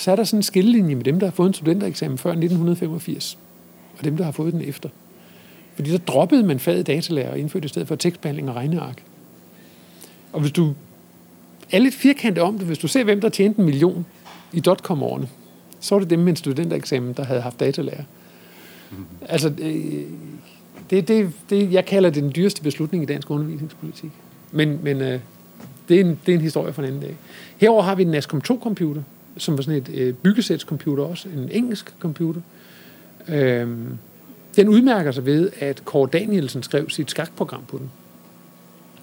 [0.00, 3.38] så er der sådan en skillelinje med dem, der har fået en studentereksamen før 1985,
[3.98, 4.88] og dem, der har fået den efter.
[5.74, 9.02] Fordi der droppede man faget datalærer og indførte i stedet for tekstbehandling og regneark.
[10.32, 10.74] Og hvis du
[11.70, 14.06] er lidt firkantet om det, hvis du ser, hvem der tjente en million
[14.52, 15.28] i dotcom-årene,
[15.80, 18.04] så var det dem med en studentereksamen, der havde haft datalærer.
[19.28, 20.04] Altså, øh,
[20.90, 24.10] det, det, det, jeg kalder det den dyreste beslutning i dansk undervisningspolitik.
[24.52, 25.20] Men, men øh,
[25.88, 27.16] det, er en, det er en historie for en anden dag.
[27.56, 29.02] Herover har vi en NASCOM 2-computer,
[29.36, 32.40] som var sådan et øh, byggesætscomputer også, en engelsk computer.
[33.28, 33.98] Øhm,
[34.56, 37.90] den udmærker sig ved, at Kåre Danielsen skrev sit skakprogram på den.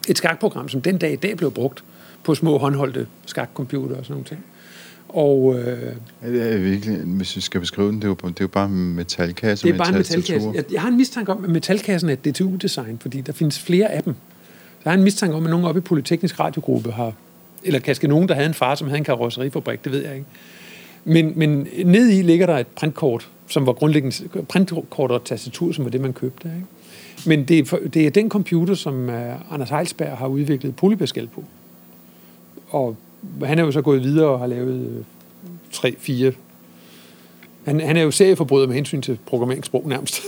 [0.07, 1.83] Et skakprogram, som den dag i dag blev brugt
[2.23, 4.45] på små håndholdte skakcomputer og sådan nogle ting.
[5.09, 8.29] Og øh, Er det er virkelig, hvis vi skal beskrive den, det er jo, det
[8.29, 10.51] er jo bare en metalkasse det er bare en metalkasse.
[10.53, 13.91] Jeg, jeg har en mistanke om, at metalkassen er et DTU-design, fordi der findes flere
[13.91, 14.13] af dem.
[14.13, 17.13] Så jeg har en mistanke om, at nogen oppe i Polyteknisk Radiogruppe har,
[17.67, 20.25] eller kanskje nogen, der havde en far, som havde en karosserifabrik, det ved jeg ikke.
[21.05, 25.85] Men, men ned i ligger der et printkort, som var grundlæggende printkort og tastatur, som
[25.85, 26.51] var det, man købte.
[26.55, 26.67] Ikke?
[27.25, 31.27] Men det er, for- det er den computer, som uh, Anders Heilsberg har udviklet Polypascal
[31.27, 31.43] på.
[32.69, 32.95] Og
[33.43, 35.03] han er jo så gået videre og har lavet øh,
[35.71, 36.31] tre, fire.
[37.65, 40.21] Han, han er jo serieforbryder med hensyn til programmeringssprog nærmest.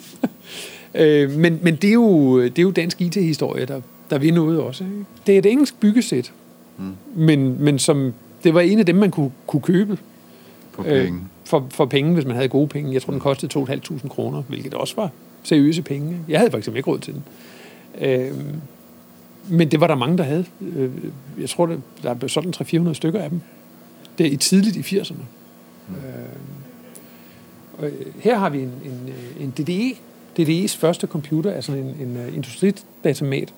[0.94, 4.60] øh, men men det, er jo, det er jo dansk IT-historie, der, der vil noget
[4.60, 4.84] også.
[4.84, 4.96] Ikke?
[5.26, 6.32] Det er et engelsk byggesæt,
[6.82, 7.22] mm.
[7.24, 8.14] men, men som,
[8.44, 9.98] det var en af dem, man kunne, kunne købe
[10.72, 11.02] På penge.
[11.02, 11.12] øh,
[11.44, 12.92] for, for penge, hvis man havde gode penge.
[12.92, 15.10] Jeg tror, den kostede 2.500 kroner, hvilket også var
[15.42, 16.18] seriøse penge.
[16.28, 17.22] Jeg havde for eksempel ikke råd til den.
[18.00, 18.32] Øh,
[19.48, 20.44] men det var der mange, der havde.
[20.60, 20.90] Øh,
[21.40, 22.54] Jeg tror, der, der blev sådan
[22.88, 23.40] 300-400 stykker af dem.
[24.18, 25.14] Det er i tidligt i 80'erne.
[25.88, 25.96] Øh,
[27.78, 29.94] og øh, her har vi en, en, øh, en DDE.
[30.38, 33.54] DDE's første computer er sådan en, en industridatamat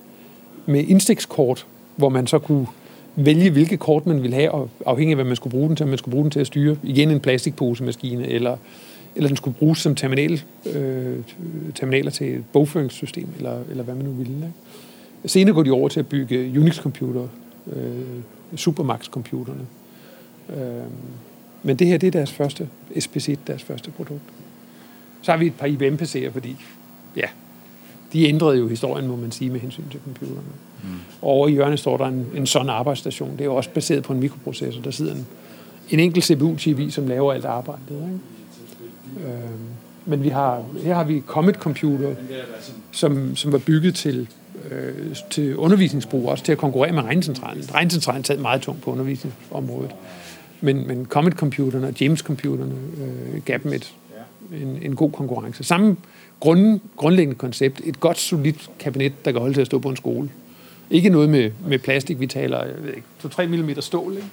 [0.67, 2.67] med indstikskort, hvor man så kunne
[3.17, 5.85] vælge, hvilke kort man ville have, og afhængig af, hvad man skulle bruge den til.
[5.85, 8.57] Om man skulle bruge den til at styre igen en plastikposemaskine, eller,
[9.17, 10.43] eller den skulle bruges som terminal,
[10.75, 11.17] øh,
[11.75, 14.37] terminaler til et bogføringssystem, eller, eller hvad man nu ville.
[14.37, 14.49] Ikke?
[15.27, 17.29] Senere går de over til at bygge Unix-computer,
[17.73, 18.03] øh,
[18.57, 19.67] Supermax-computerne.
[20.51, 20.57] Øh,
[21.63, 22.69] men det her, det er deres første,
[23.01, 24.23] SPC, deres første produkt.
[25.23, 26.57] Så har vi et par IBM-PC'er, fordi
[27.17, 27.27] ja,
[28.13, 30.41] de ændrede jo historien, må man sige, med hensyn til computerne.
[30.85, 30.99] Mm.
[31.23, 33.33] Og over i hjørnet står der en, en sådan arbejdsstation.
[33.33, 34.83] Det er jo også baseret på en mikroprocessor.
[34.83, 35.27] Der sidder en,
[35.91, 37.91] en enkelt CPU-chip i, som laver alt arbejdet.
[37.91, 39.29] Ikke?
[39.29, 39.51] Øh,
[40.05, 42.15] Men vi har, her har vi Comet Computer,
[42.91, 44.29] som, som var bygget til,
[44.71, 47.75] øh, til undervisningsbrug, også til at konkurrere med Regncentralen.
[47.75, 49.91] Regncentralen taget meget tungt på undervisningsområdet.
[50.61, 53.95] Men, men Comet Computerne og James Computerne øh, gav dem et,
[54.63, 55.65] en, en god konkurrence.
[55.65, 55.97] Samme
[56.41, 57.81] grund, grundlæggende koncept.
[57.85, 60.29] Et godt, solidt kabinet, der kan holde til at stå på en skole.
[60.91, 64.29] Ikke noget med, med plastik, vi taler, jeg ved ikke, 2-3 mm stål, ikke?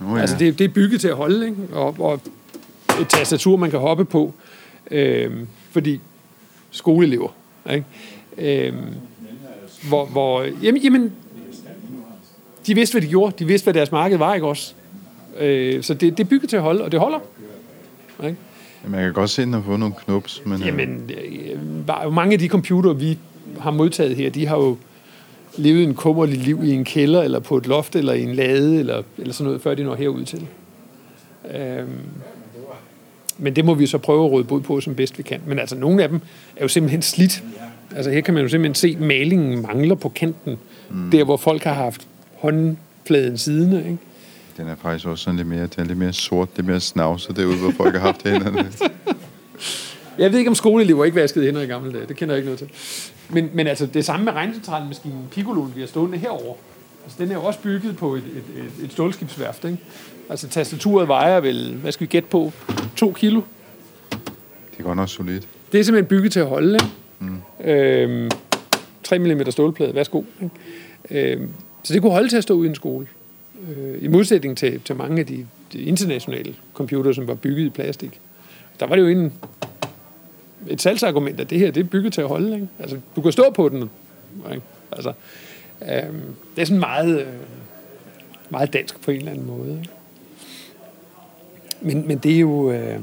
[0.00, 0.20] Oh, ja.
[0.20, 1.56] Altså, det, det er bygget til at holde, ikke?
[1.72, 2.20] Og, og
[3.00, 4.34] et tastatur, man kan hoppe på,
[4.90, 5.30] øh,
[5.70, 6.00] fordi
[6.70, 7.28] skoleelever,
[7.70, 7.84] ikke?
[8.68, 8.72] Øh,
[9.88, 11.12] hvor, hvor jamen, jamen,
[12.66, 13.34] de vidste, hvad de gjorde.
[13.38, 14.74] De vidste, hvad deres marked var, ikke også?
[15.38, 17.18] Øh, så det, det er bygget til at holde, og det holder.
[18.24, 18.36] Ikke?
[18.86, 20.60] Man kan godt se, at den har fået nogle knups, men...
[20.62, 23.18] øh, Jamen, øh, bare- mange af de computere, vi
[23.60, 24.76] har modtaget her, de har jo
[25.56, 28.78] levet en kummerlig liv i en kælder, eller på et loft, eller i en lade,
[28.78, 30.46] eller, eller sådan noget, før de når herud til.
[31.54, 31.88] Øhm,
[33.38, 35.40] men det må vi så prøve at råde bod på, som bedst vi kan.
[35.46, 36.20] Men altså, nogle af dem
[36.56, 37.42] er jo simpelthen slidt.
[37.96, 40.58] Altså, her kan man jo simpelthen se, at malingen mangler på kanten.
[40.90, 41.10] Mm.
[41.10, 42.08] Der, hvor folk har haft
[42.38, 43.98] håndfladen siddende, ikke?
[44.56, 47.36] Den er faktisk også sådan lidt mere, den er lidt mere sort, lidt mere snavset
[47.36, 48.68] derude, hvor folk har haft hænderne.
[50.18, 52.06] Jeg ved ikke, om skoleelever ikke vaskede hænder i gamle dage.
[52.06, 52.68] Det kender jeg ikke noget til.
[53.28, 56.54] Men, men altså, det samme med regncentralen maskinen Piccoloen, vi har stående herover.
[57.04, 59.78] Altså, den er jo også bygget på et, et, et, et stålskibsværft, ikke?
[60.30, 62.52] Altså, tastaturet vejer vel, hvad skal vi gætte på,
[62.96, 63.40] to kilo.
[64.70, 65.48] Det er godt nok solidt.
[65.72, 66.86] Det er simpelthen bygget til at holde, ikke?
[67.18, 67.70] Mm.
[67.70, 68.30] Øhm,
[69.04, 70.22] 3 mm stålplade, værsgo.
[70.42, 71.32] Ikke?
[71.32, 71.48] Øhm,
[71.82, 73.06] så det kunne holde til at stå ude i en skole.
[73.68, 77.70] Øh, I modsætning til, til mange af de, de internationale computere, som var bygget i
[77.70, 78.20] plastik.
[78.80, 79.32] Der var det jo en,
[80.66, 82.54] et salgsargument, at det her det er bygget til at holde.
[82.54, 82.68] Ikke?
[82.78, 83.90] Altså, du kan stå på den.
[84.50, 84.62] Ikke?
[84.92, 85.12] Altså,
[85.82, 87.32] øhm, det er sådan meget, øh,
[88.50, 89.70] meget dansk på en eller anden måde.
[89.70, 89.90] Ikke?
[91.80, 92.72] Men, men det er jo...
[92.72, 93.00] Øh,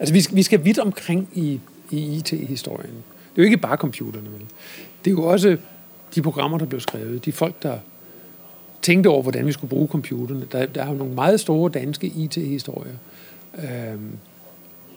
[0.00, 2.94] altså, vi vi skal vidt omkring i, i IT-historien.
[3.34, 4.42] Det er jo ikke bare computerne, vel?
[5.04, 5.56] Det er jo også
[6.14, 7.78] de programmer, der blev skrevet, de folk, der
[8.82, 10.46] tænkte over, hvordan vi skulle bruge computerne.
[10.52, 12.94] Der, der er jo nogle meget store danske IT-historier.
[13.58, 14.00] Øh,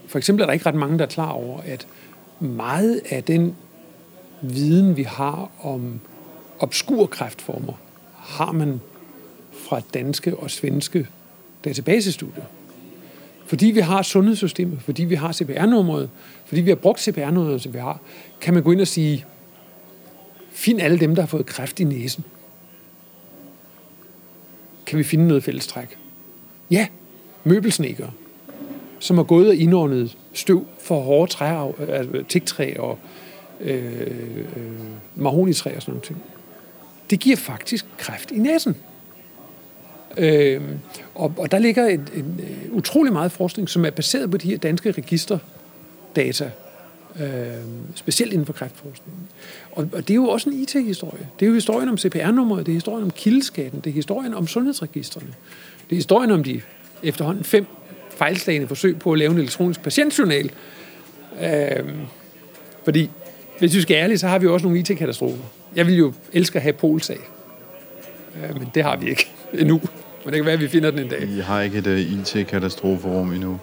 [0.10, 1.88] for eksempel er der ikke ret mange, der er klar over, at
[2.40, 3.56] meget af den
[4.42, 6.00] viden, vi har om
[6.60, 7.74] obskur kræftformer,
[8.16, 8.82] har man
[9.54, 11.08] fra danske og svenske
[11.66, 12.44] databasestudier.
[13.46, 16.10] Fordi vi har sundhedssystemet, fordi vi har CPR-nummeret,
[16.46, 18.00] fordi vi har brugt CPR-nummeret, som vi har,
[18.42, 19.26] kan man gå ind og sige,
[20.52, 22.24] find alle dem, der har fået kræft i næsen.
[24.86, 25.98] Kan vi finde noget fællestræk?
[26.72, 26.88] Ja,
[27.44, 28.12] møbelsnekere,
[29.00, 33.00] som har gået og indordnet støv for hårde træer, altså tigtræ og
[33.62, 34.08] øh,
[34.56, 34.72] øh,
[35.16, 36.04] mahonitræ og sådan noget.
[36.04, 36.24] ting.
[37.10, 38.76] Det giver faktisk kræft i næsen.
[40.18, 40.62] Øh,
[41.16, 44.58] og, og der ligger en, en, utrolig meget forskning, som er baseret på de her
[44.58, 46.52] danske registerdata,
[47.20, 47.28] øh,
[47.96, 49.28] specielt inden for kræftforskningen.
[49.72, 51.28] Og, og det er jo også en IT-historie.
[51.40, 54.48] Det er jo historien om CPR-nummeret, det er historien om kildeskatten, det er historien om
[54.48, 55.34] sundhedsregistrene.
[55.90, 56.62] Det er historien om de
[57.04, 57.66] efterhånden fem
[58.20, 60.52] fejlslagende forsøg på at lave en elektronisk patientjournal.
[61.42, 61.90] Øh,
[62.84, 63.10] fordi,
[63.60, 65.44] hvis vi skal ærlige, så har vi også nogle IT-katastrofer.
[65.76, 67.18] Jeg vil jo elske at have polsag.
[68.36, 69.82] Øh, men det har vi ikke endnu.
[70.26, 71.24] Men det kan være, at vi finder den en dag.
[71.24, 73.60] I har ikke et uh, IT-katastroferum endnu.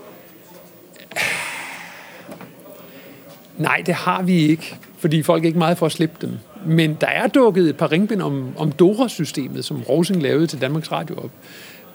[3.56, 6.38] Nej, det har vi ikke, fordi folk er ikke meget for at slippe dem.
[6.66, 10.92] Men der er dukket et par ringbind om, om Dora-systemet, som Rosing lavede til Danmarks
[10.92, 11.30] Radio op.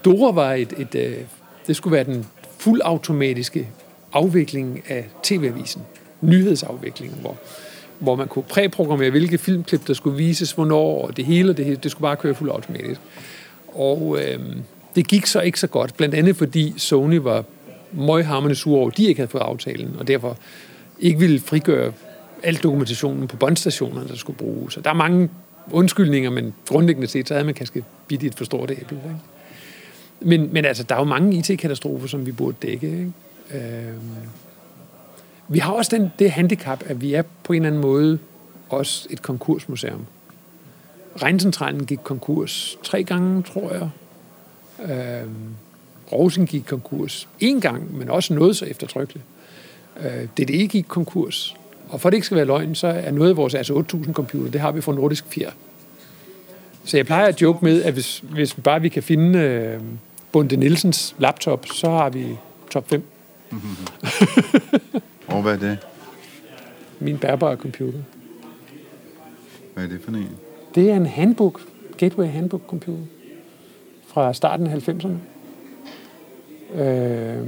[0.05, 1.25] Dora var et, et, et
[1.67, 2.25] det skulle være den
[2.61, 3.67] fuldautomatiske
[4.13, 5.81] afvikling af TV-avisen.
[6.21, 7.37] Nyhedsafviklingen, hvor,
[7.99, 11.91] hvor man kunne præprogrammere, hvilke filmklip, der skulle vises, hvornår, og det hele, det, det
[11.91, 13.01] skulle bare køre fuldautomatisk.
[13.67, 14.39] Og øh,
[14.95, 17.43] det gik så ikke så godt, blandt andet fordi Sony var
[17.91, 20.37] møghamrende sur over, at de ikke havde fået aftalen, og derfor
[20.99, 21.93] ikke ville frigøre
[22.43, 24.73] al dokumentationen på båndstationerne, der skulle bruges.
[24.73, 25.29] Så der er mange
[25.71, 28.97] undskyldninger, men grundlæggende set, så havde man kanskje bidt i et for stort æble.
[28.97, 29.15] Ikke?
[30.21, 32.87] Men, men altså, der er jo mange IT-katastrofer, som vi burde dække.
[32.87, 33.11] Ikke?
[33.53, 33.93] Øh,
[35.47, 38.19] vi har også den, det handicap, at vi er på en eller anden måde
[38.69, 40.05] også et konkursmuseum.
[41.21, 43.89] Regncentralen gik konkurs tre gange, tror jeg.
[44.91, 45.29] Øh,
[46.11, 49.25] Rosen gik konkurs en gang, men også noget så eftertrykkeligt.
[49.99, 51.55] Øh, DDE gik konkurs.
[51.89, 54.13] Og for at det ikke skal være løgn, så er noget af vores altså 8.000
[54.13, 55.51] computer, det har vi fra Nordisk Fjer.
[56.85, 59.79] Så jeg plejer at joke med, at hvis, hvis bare vi kan finde øh,
[60.31, 62.37] Bunde Nielsens laptop, så har vi
[62.71, 63.03] top 5.
[65.27, 65.77] Og hvad er det?
[66.99, 67.99] Min bærbare computer.
[69.73, 70.29] Hvad er det for en?
[70.75, 71.61] Det er en handbook,
[71.97, 73.03] Gateway Handbook Computer,
[74.07, 75.13] fra starten af 90'erne.
[76.81, 77.47] Øh,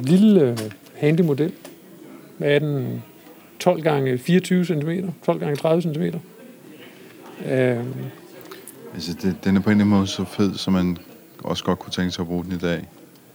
[0.00, 0.58] lille øh,
[0.96, 1.52] handy model.
[2.38, 3.02] Hvad er den?
[3.60, 4.90] 12 gange 24 cm,
[5.26, 6.02] 12 gange 30 cm.
[7.52, 7.84] Øh,
[8.94, 10.98] Altså, det, den er på en eller anden måde så fed, så man
[11.44, 12.88] også godt kunne tænke sig at bruge den i dag.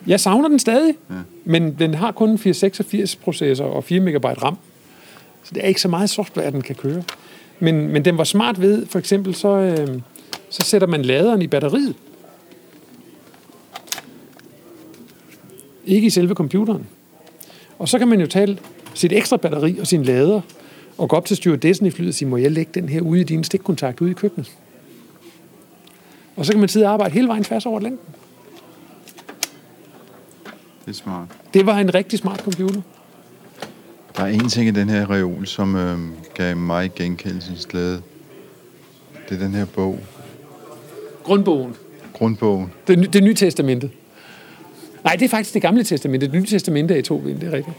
[0.07, 1.15] jeg savner den stadig, Ja.
[1.45, 4.57] men den har kun en 486 processor og 4 MB RAM.
[5.43, 7.03] Så det er ikke så meget software, den kan køre.
[7.59, 10.01] Men, men den var smart ved, for eksempel så, øh,
[10.49, 11.95] så sætter man laderen i batteriet.
[15.85, 16.87] Ikke i selve computeren.
[17.79, 18.57] Og så kan man jo tage
[18.93, 20.41] sit ekstra batteri og sin lader
[20.97, 23.21] og gå op til stewardessen i flyet og sige, må jeg lægge den her ude
[23.21, 24.51] i din stikkontakt ude i køkkenet?
[26.35, 28.15] Og så kan man sidde og arbejde hele vejen tværs over Atlanten.
[30.85, 31.27] Det er smart.
[31.53, 32.81] Det var en rigtig smart computer.
[34.17, 35.99] Der er en ting i den her reol, som øh,
[36.33, 38.01] gav mig genkendelsens glæde.
[39.29, 39.99] Det er den her bog.
[41.23, 41.75] Grundbogen.
[42.13, 42.71] Grundbogen.
[42.87, 43.91] Det, det nye testamente.
[45.03, 46.25] Nej, det er faktisk det gamle testamente.
[46.25, 47.77] Det nye testamente er i to bind, det er rigtigt.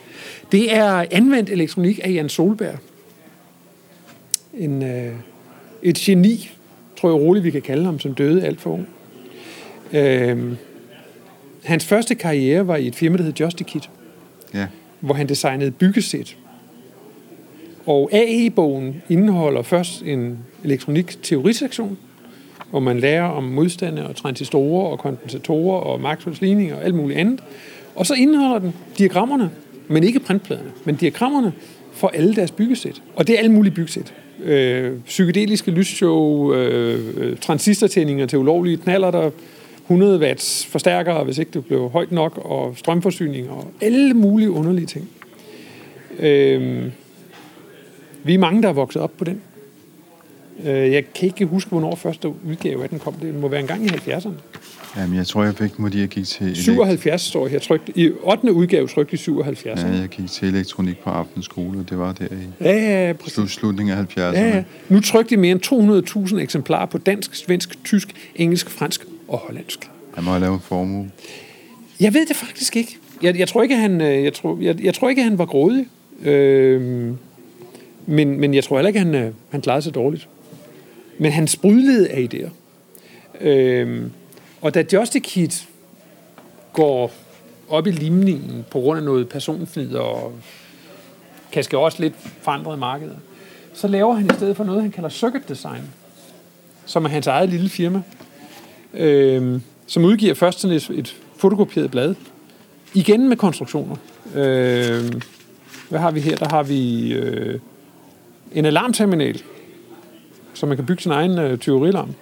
[0.53, 2.79] Det er anvendt elektronik af Jan Solberg.
[4.55, 5.15] En, øh,
[5.83, 6.54] et geni,
[7.01, 8.89] tror jeg roligt, vi kan kalde ham, som døde alt for ung.
[9.93, 10.53] Øh,
[11.65, 13.91] hans første karriere var i et firma, der hed Justikit,
[14.55, 14.67] Ja.
[15.01, 16.37] hvor han designede byggesæt.
[17.87, 21.99] Og AE-bogen indeholder først en elektronik-teorisektion,
[22.71, 27.19] hvor man lærer om modstande og transistorer og kondensatorer og Maxwells ligninger og alt muligt
[27.19, 27.41] andet.
[27.95, 29.51] Og så indeholder den diagrammerne,
[29.89, 31.53] men ikke printpladerne, men diagrammerne
[31.93, 33.03] for alle deres byggesæt.
[33.17, 34.15] Og det er alle mulige byggesæt.
[34.45, 39.31] Øh, psykedeliske lysshow, øh, øh transistortændinger til ulovlige knaller, der
[39.83, 44.87] 100 watts forstærkere, hvis ikke det blev højt nok, og strømforsyning og alle mulige underlige
[44.87, 45.09] ting.
[46.19, 46.85] Øh,
[48.25, 49.41] vi er mange, der er vokset op på den.
[50.65, 53.13] Øh, Jeg kan ikke huske, hvornår første udgave af den kom.
[53.15, 54.29] Det må være en gang i 70'erne.
[54.97, 56.53] Jamen, jeg tror, jeg fik fordi jeg gik til...
[56.53, 57.91] elek- 77 står her trykt.
[57.95, 58.53] I 8.
[58.53, 59.81] udgave trykt i 77.
[59.83, 62.29] Ja, jeg gik til elektronik på aftenskole, og det var der i
[62.61, 63.35] Ja, ja, ja, præcis.
[63.35, 64.21] slut, slutningen af 70'erne.
[64.21, 64.63] Ja, ja.
[64.89, 69.91] Nu trykt de mere end 200.000 eksemplarer på dansk, svensk, tysk, engelsk, fransk og hollandsk.
[70.15, 71.11] Han må have lavet en formue.
[72.01, 72.97] Jeg ved det faktisk ikke.
[73.23, 75.87] Jeg, jeg, tror, ikke, han, øh, jeg, tror, jeg, jeg tror ikke, han var grådig.
[76.25, 77.13] Øh,
[78.07, 80.29] men, men jeg tror heller ikke, han, øh, han klarede sig dårligt.
[81.19, 82.51] Men han sprudlede af idéer.
[83.41, 84.11] Øhm,
[84.61, 85.69] og da Justikit
[86.73, 87.13] går
[87.69, 90.33] op i limningen på grund af noget personfnid og
[91.53, 93.15] kanskje også lidt forandrede markeder,
[93.75, 95.83] så laver han i stedet for noget, han kalder circuit design,
[96.87, 98.03] som er hans eget lille firma,
[98.95, 102.15] øhm, som udgiver først sådan et, et fotokopieret blad,
[102.95, 103.97] igen med konstruktioner.
[104.35, 105.21] Øhm,
[105.89, 106.37] hvad har vi her?
[106.37, 107.61] Der har vi øh,
[108.53, 109.43] en alarmterminal,
[110.55, 112.15] så man kan bygge sin egen øh, tyverilarm.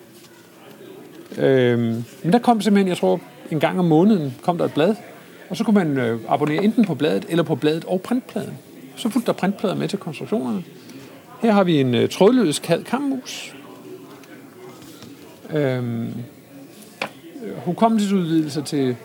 [1.38, 1.78] Øh,
[2.22, 4.94] men der kom simpelthen, jeg tror, en gang om måneden kom der et blad,
[5.50, 8.58] og så kunne man øh, abonnere enten på bladet eller på bladet og printpladen.
[8.96, 10.64] Så fulgte der printplader med til konstruktionerne.
[11.42, 13.54] Her har vi en øh, trådløs kaldt kammus.
[15.50, 16.06] Øhm,
[17.44, 18.96] øh, hukommelsesudvidelser til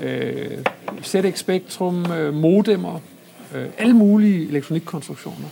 [0.00, 0.58] øh,
[1.02, 3.00] ZX Spectrum, øh, modemmer,
[3.54, 5.48] øh, alle mulige elektronikkonstruktioner.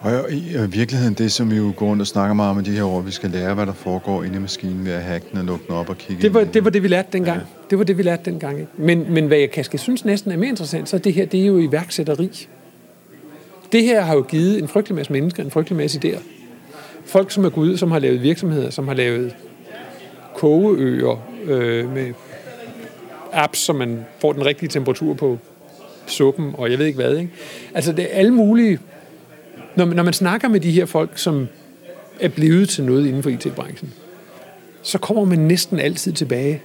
[0.00, 2.62] Og i øh, virkeligheden, det som vi jo går rundt og snakker meget om i
[2.62, 5.26] de her år, vi skal lære, hvad der foregår inde i maskinen ved at hacke
[5.30, 7.38] den og lukke den op og kigge Det var, det var det, vi lærte dengang.
[7.38, 7.44] Ja.
[7.70, 8.58] Det var det, vi lærte dengang.
[8.60, 8.72] Ikke?
[8.76, 11.46] Men, men hvad jeg kanskje synes næsten er mere interessant, så det her, det er
[11.46, 12.48] jo iværksætteri.
[13.72, 16.20] Det her har jo givet en frygtelig masse mennesker en frygtelig masse idéer.
[17.04, 19.36] Folk, som er gået som har lavet virksomheder, som har lavet
[20.34, 22.12] kogeøer øh, med
[23.32, 25.38] apps, så man får den rigtige temperatur på
[26.06, 27.16] suppen, og jeg ved ikke hvad.
[27.16, 27.32] Ikke?
[27.74, 28.78] Altså, det er alle mulige...
[29.78, 31.48] Når når man snakker med de her folk, som
[32.20, 33.94] er blevet til noget inden for IT-branchen,
[34.82, 36.62] så kommer man næsten altid tilbage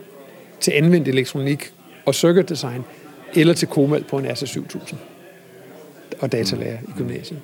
[0.60, 1.73] til anvendt elektronik
[2.06, 2.84] og circuit design,
[3.36, 4.99] eller til Komal på en RC 7000
[6.19, 7.39] og datalærer i gymnasiet.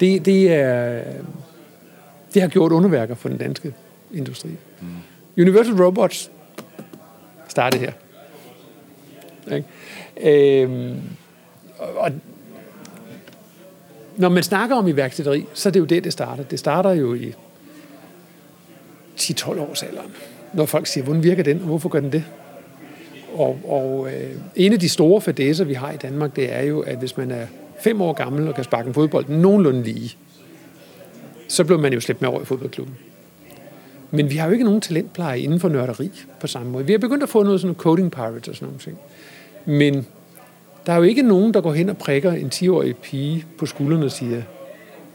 [0.00, 1.02] Det, det, er,
[2.34, 3.72] det har gjort underværker for den danske
[4.14, 4.50] industri.
[5.38, 6.30] Universal Robots
[7.48, 7.92] startede her.
[9.56, 10.62] Ikke?
[10.62, 11.00] Øhm,
[11.78, 12.12] og
[14.16, 16.44] når man snakker om iværksætteri, så er det jo det, det starter.
[16.44, 17.34] Det starter jo i
[19.18, 20.10] 10-12 års alderen.
[20.52, 22.24] Når folk siger, hvordan virker den, og hvorfor gør den det?
[23.34, 26.80] Og, og øh, en af de store fadæser, vi har i Danmark, det er jo,
[26.80, 27.46] at hvis man er
[27.80, 30.16] fem år gammel og kan sparke en fodbold nogenlunde lige,
[31.48, 32.96] så bliver man jo slæbt med over i fodboldklubben.
[34.10, 36.10] Men vi har jo ikke nogen talentpleje inden for nørderi
[36.40, 36.86] på samme måde.
[36.86, 38.98] Vi har begyndt at få noget sådan coding pirates og sådan nogle ting.
[39.64, 40.06] Men
[40.86, 44.04] der er jo ikke nogen, der går hen og prikker en 10-årig pige på skuldrene
[44.04, 44.42] og siger,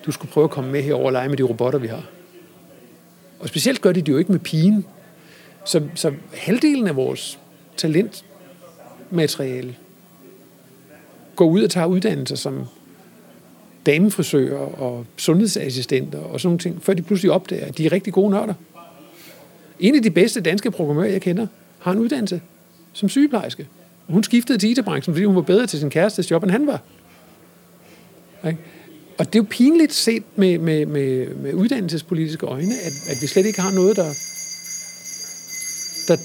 [0.05, 2.03] du skulle prøve at komme med herover og lege med de robotter, vi har.
[3.39, 4.85] Og specielt gør de det jo ikke med pigen.
[5.65, 7.39] Så, så halvdelen af vores
[7.77, 9.75] talentmateriale
[11.35, 12.65] går ud og tager uddannelser som
[13.85, 18.13] damefrisører og sundhedsassistenter og sådan nogle ting, før de pludselig opdager, at de er rigtig
[18.13, 18.53] gode nørder.
[19.79, 21.47] En af de bedste danske programmører, jeg kender,
[21.79, 22.41] har en uddannelse
[22.93, 23.67] som sygeplejerske.
[24.07, 26.81] Hun skiftede til IT-branchen, fordi hun var bedre til sin kærestes job, end han var.
[28.47, 28.59] Ikke?
[29.17, 33.27] Og det er jo pinligt set med, med, med, med uddannelsespolitiske øjne, at, at vi
[33.27, 34.13] slet ikke har noget, der,
[36.07, 36.17] der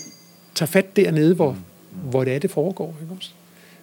[0.55, 1.57] tager fat dernede, hvor,
[1.91, 2.97] hvor det er, det foregår.
[3.03, 3.31] Ikke også?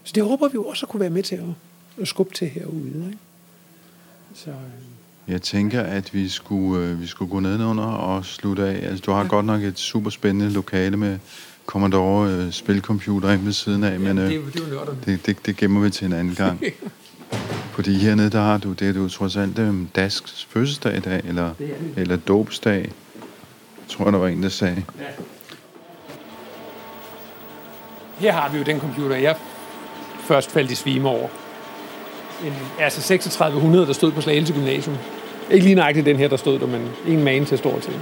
[0.04, 1.43] Så det håber vi jo også at kunne være med til at,
[2.02, 3.04] at skubbe til herude.
[3.08, 3.18] Ikke?
[4.34, 4.56] Så, øh,
[5.28, 8.88] Jeg tænker, at vi skulle, øh, vi skulle gå nedenunder og slutte af.
[8.89, 9.28] Altså, du har ja.
[9.28, 11.20] godt nok et super spændende lokale med
[11.70, 15.26] Commodore øh, spilcomputer inde ved siden af, men det, er øh, det er jo det,
[15.26, 16.63] det, det gemmer vi til en anden gang.
[17.76, 21.22] Fordi hernede, der har du, det er jo trods alt øh, Dasks fødselsdag i dag,
[21.28, 21.93] eller, Det er det.
[21.97, 22.82] eller dåbsdag.
[22.82, 24.84] Jeg tror, der var en, der sagde.
[28.20, 29.36] Her har vi jo den computer, jeg
[30.22, 31.28] først faldt i svime over.
[32.45, 34.95] En, altså 3600, der stod på Slagelse Gymnasium.
[35.51, 37.93] Ikke lige nøjagtigt den her, der stod der, men en man til stor til.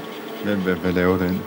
[0.43, 1.41] Hvad, hvad, hvad laver den?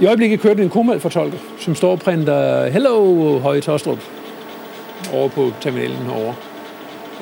[0.00, 3.98] I øjeblikket kørte den en komal-fortolker, som står og printer Hello, Høje Tostrup,
[5.12, 6.34] over på terminalen herovre.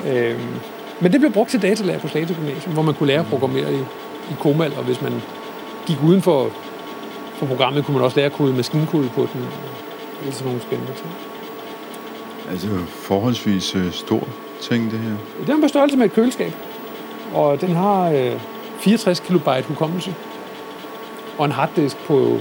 [0.08, 0.54] Øhm,
[1.00, 3.74] men det blev brugt til datalærer på Slagelse Gymnasium, hvor man kunne lære at programmere
[3.74, 3.78] i,
[4.30, 5.12] i komal, og hvis man
[5.86, 6.50] gik uden for,
[7.34, 9.46] for programmet, kunne man også lære at kode maskinkode på den.
[10.26, 11.10] Er sådan nogle spændende ting.
[12.50, 14.28] Altså, forholdsvis øh, stor
[14.60, 15.44] ting, det her.
[15.46, 16.52] Den er på størrelse med et køleskab,
[17.34, 18.40] og den har øh,
[18.78, 20.14] 64 kilobyte hukommelse,
[21.38, 22.40] og en harddisk på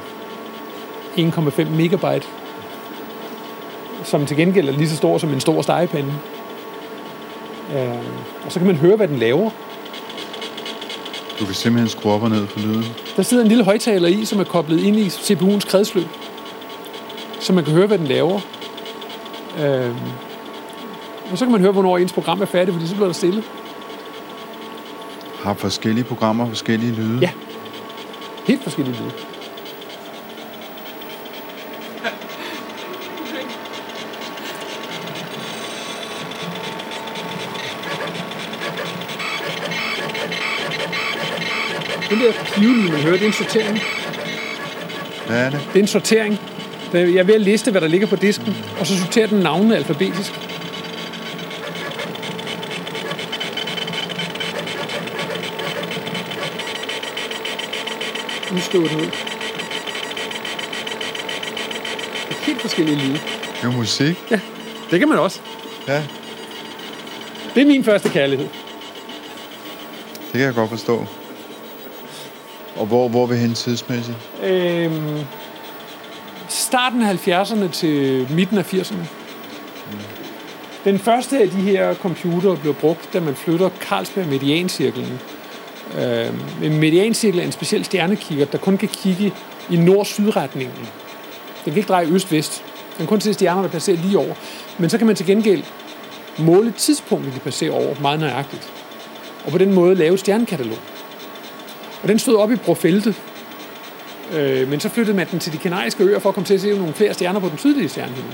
[1.27, 2.27] 1,5 megabyte,
[4.03, 6.13] som til gengæld er lige så stor som en stor stegepande.
[7.75, 7.89] Øh,
[8.45, 9.49] og så kan man høre, hvad den laver.
[11.39, 12.85] Du kan simpelthen skrue op og ned for lyden.
[13.15, 16.07] Der sidder en lille højtaler i, som er koblet ind i CPU'ens kredsløb,
[17.39, 18.39] så man kan høre, hvad den laver.
[19.59, 19.95] Øh,
[21.31, 23.43] og så kan man høre, hvornår ens program er færdigt, fordi så bliver der stille.
[25.43, 27.19] Har forskellige programmer forskellige lyde.
[27.21, 27.29] Ja.
[28.45, 29.11] Helt forskellige lyde.
[42.09, 43.79] Den der pivlyd, man hører, det er en sortering.
[45.27, 45.59] Hvad er det?
[45.73, 46.39] Det er en sortering.
[46.93, 49.75] Jeg er ved at liste, hvad der ligger på disken, og så sorterer den navnene
[49.75, 50.31] alfabetisk.
[58.51, 59.05] Nu skriver den ud.
[62.29, 63.13] Det er helt forskellige lyde.
[63.61, 64.17] Det er musik.
[64.91, 65.39] Det kan man også.
[65.87, 66.03] Ja,
[67.55, 68.47] Det er min første kærlighed.
[70.21, 71.05] det kan jeg godt forstå.
[72.79, 74.17] Og hvor, hvor er vi hen tidsmæssigt?
[74.43, 75.19] Øhm,
[76.49, 79.05] starten af 70'erne til midten af 80'erne.
[80.85, 85.19] Den første af de her computere blev brugt, da man flytter Carlsberg Mediancirklen.
[85.99, 89.33] Øhm, en mediancirkel er en speciel stjernekigger, der kun kan kigge
[89.69, 90.77] i nord-syd-retningen.
[91.65, 92.63] Den kan ikke dreje øst-vest.
[92.89, 94.33] Den kan kun se stjerner, der passerer lige over.
[94.77, 95.63] Men så kan man til gengæld
[96.37, 98.73] måle tidspunktet, de passerer over, meget nøjagtigt.
[99.45, 100.77] Og på den måde lave et stjernekatalog.
[102.03, 103.15] Og den stod op i Brofelte,
[104.33, 106.61] Øh, men så flyttede man den til de kanariske øer for at komme til at
[106.61, 108.33] se nogle flere stjerner på den sydlige stjernehimmel.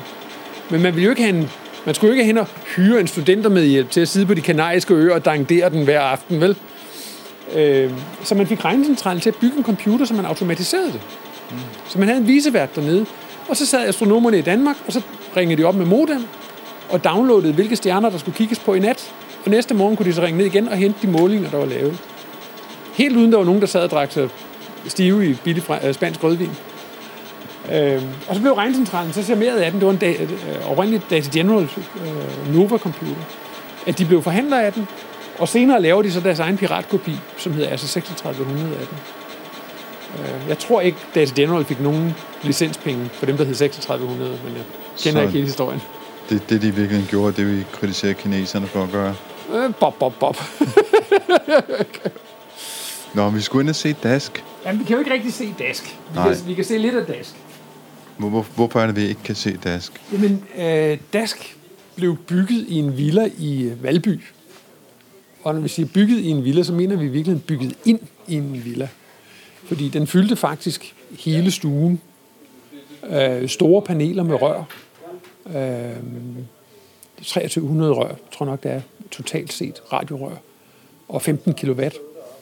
[0.70, 1.50] Men man ville jo ikke have en,
[1.86, 4.94] man skulle jo ikke hen og hyre en studentermedhjælp til at sidde på de kanariske
[4.94, 6.58] øer og dangdere den hver aften, vel?
[7.56, 7.92] Øh,
[8.24, 11.02] så man fik regnecentralen til at bygge en computer, så man automatiserede det.
[11.52, 11.58] Mm.
[11.88, 13.06] Så man havde en visevært dernede,
[13.48, 15.02] og så sad astronomerne i Danmark, og så
[15.38, 16.26] ringede de op med modem,
[16.90, 19.14] og downloadede, hvilke stjerner, der skulle kigges på i nat.
[19.46, 21.66] Og næste morgen kunne de så ringe ned igen og hente de målinger, der var
[21.66, 21.98] lavet.
[22.96, 24.30] Helt uden der var nogen, der sad og drak sig
[24.88, 26.50] stive i billig fra, øh, spansk rødvin.
[27.72, 29.80] Øhm, og så blev regnecentralen så serveret af den.
[29.80, 31.64] Det var en da, øh, oprindeligt Data General
[32.06, 33.22] øh, Nova computer.
[33.88, 34.88] At de blev forhandlere af den,
[35.40, 38.98] og senere laver de så deres egen piratkopi, som hedder altså 3600 af den.
[40.20, 44.54] Øh, jeg tror ikke, Data General fik nogen licenspenge for dem, der hed 3600, men
[44.56, 44.64] jeg
[45.04, 45.82] kender Så- ikke hele historien.
[46.30, 49.16] Det, det de virkelig gjorde, det vi kritiserer kineserne for at gøre.
[49.54, 50.38] Øh, bob, bob, bob.
[53.16, 54.44] Nå, vi skulle ind og se Dask.
[54.66, 55.84] Jamen, vi kan jo ikke rigtig se dask.
[55.84, 56.34] Vi, Nej.
[56.34, 57.36] kan, vi kan se lidt af dask.
[58.18, 60.02] Hvor, hvor, hvorfor er det, vi ikke kan se Dask?
[60.12, 61.58] Jamen, øh, Dask
[61.96, 64.22] blev bygget i en villa i øh, Valby.
[65.44, 68.36] Og når vi siger bygget i en villa, så mener vi virkelig bygget ind i
[68.36, 68.90] en villa.
[69.64, 72.02] Fordi den fyldte faktisk hele stuen.
[73.10, 74.64] Øh, store paneler med rør.
[75.46, 75.96] Øh,
[77.18, 80.36] 2300 rør, tror nok det er, totalt set, radiorør.
[81.08, 81.82] Og 15 kW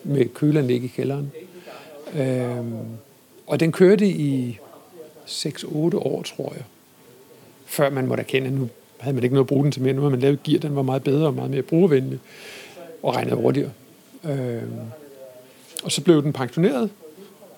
[0.04, 1.32] med køleanlæg i kælderen.
[2.16, 2.66] Øh,
[3.48, 4.60] og den kørte i
[5.28, 6.64] 6-8 år, tror jeg
[7.74, 9.94] før man måtte erkende, at nu havde man ikke noget at bruge den til mere.
[9.94, 12.20] Nu har man lavet gear, den var meget bedre og meget mere brugervenlig
[13.04, 13.72] og regnede hurtigere.
[14.26, 14.62] Øh,
[15.84, 16.90] og så blev den pensioneret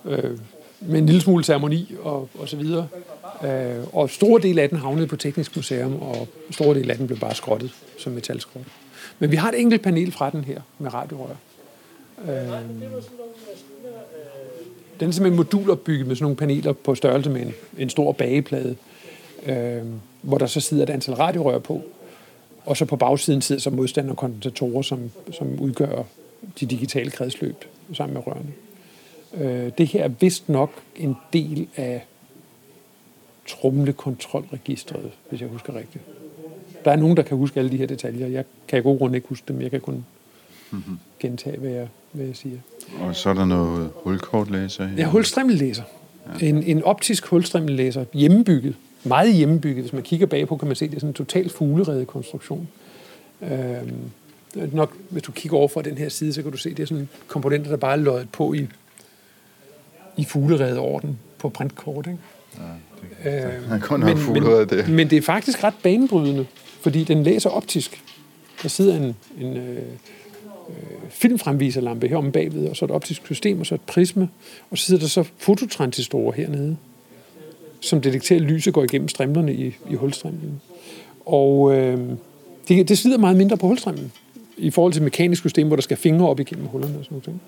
[0.06, 0.38] øh,
[0.80, 2.88] med en lille smule ceremoni og, og så videre.
[3.44, 7.08] Øh, og store del af den havnede på Teknisk Museum, og store del af den
[7.08, 8.64] blev bare skrottet som metalskrot.
[9.20, 11.36] Men vi har et enkelt panel fra den her med radiorør.
[12.22, 12.28] Øh,
[15.00, 18.76] den er simpelthen modulopbygget med sådan nogle paneler på størrelse med en, en stor bageplade,
[19.46, 19.84] øh,
[20.22, 21.82] hvor der så sidder et antal radiorør på.
[22.66, 26.04] Og så på bagsiden sidder så modstanderkondensatorer, som, som udgør
[26.60, 28.54] de digitale kredsløb sammen med rørene.
[29.34, 32.06] Øh, det her er vist nok en del af
[33.48, 36.04] trumlekontrolregistret, hvis jeg husker rigtigt.
[36.86, 38.28] Der er nogen, der kan huske alle de her detaljer.
[38.28, 39.62] Jeg kan i god grund ikke huske dem.
[39.62, 40.06] Jeg kan kun
[40.72, 41.00] mm-hmm.
[41.20, 42.58] gentage, hvad jeg, hvad jeg siger.
[43.00, 44.98] Og så er der noget hulkortlæser her.
[44.98, 45.84] Ja, hulstrimmellæser.
[46.42, 46.48] Ja.
[46.48, 48.76] En, en optisk hulstrimmellæser, hjemmebygget.
[49.04, 49.84] Meget hjemmebygget.
[49.84, 52.68] Hvis man kigger bagpå, kan man se, det er sådan en total fuglerede konstruktion.
[53.42, 54.12] Øhm,
[54.72, 56.88] nok, hvis du kigger over fra den her side, så kan du se, det er
[56.88, 58.68] sådan komponenter, der bare er løjet på i,
[60.18, 62.08] i fuglerede orden på printkort.
[62.08, 62.20] Ikke?
[63.24, 64.90] Ja, det, øh, kun men, men, det.
[64.90, 66.46] men det er faktisk ret banebrydende,
[66.82, 68.02] fordi den læser optisk.
[68.64, 69.84] Der sidder en, en øh,
[70.70, 74.30] Øh, filmfremviserlampe heromme bagved, og så et optisk system, og så et prisme,
[74.72, 76.78] og så sidder der så fototransistorer hernede,
[77.80, 80.62] som detekterer, at lyset går igennem strimlerne i, i hulstrimlen.
[81.26, 82.00] Og øh,
[82.68, 84.12] det, det slider meget mindre på hulstrimlen,
[84.58, 87.40] i forhold til mekanisk system, hvor der skal fingre op igennem hullerne og sådan noget.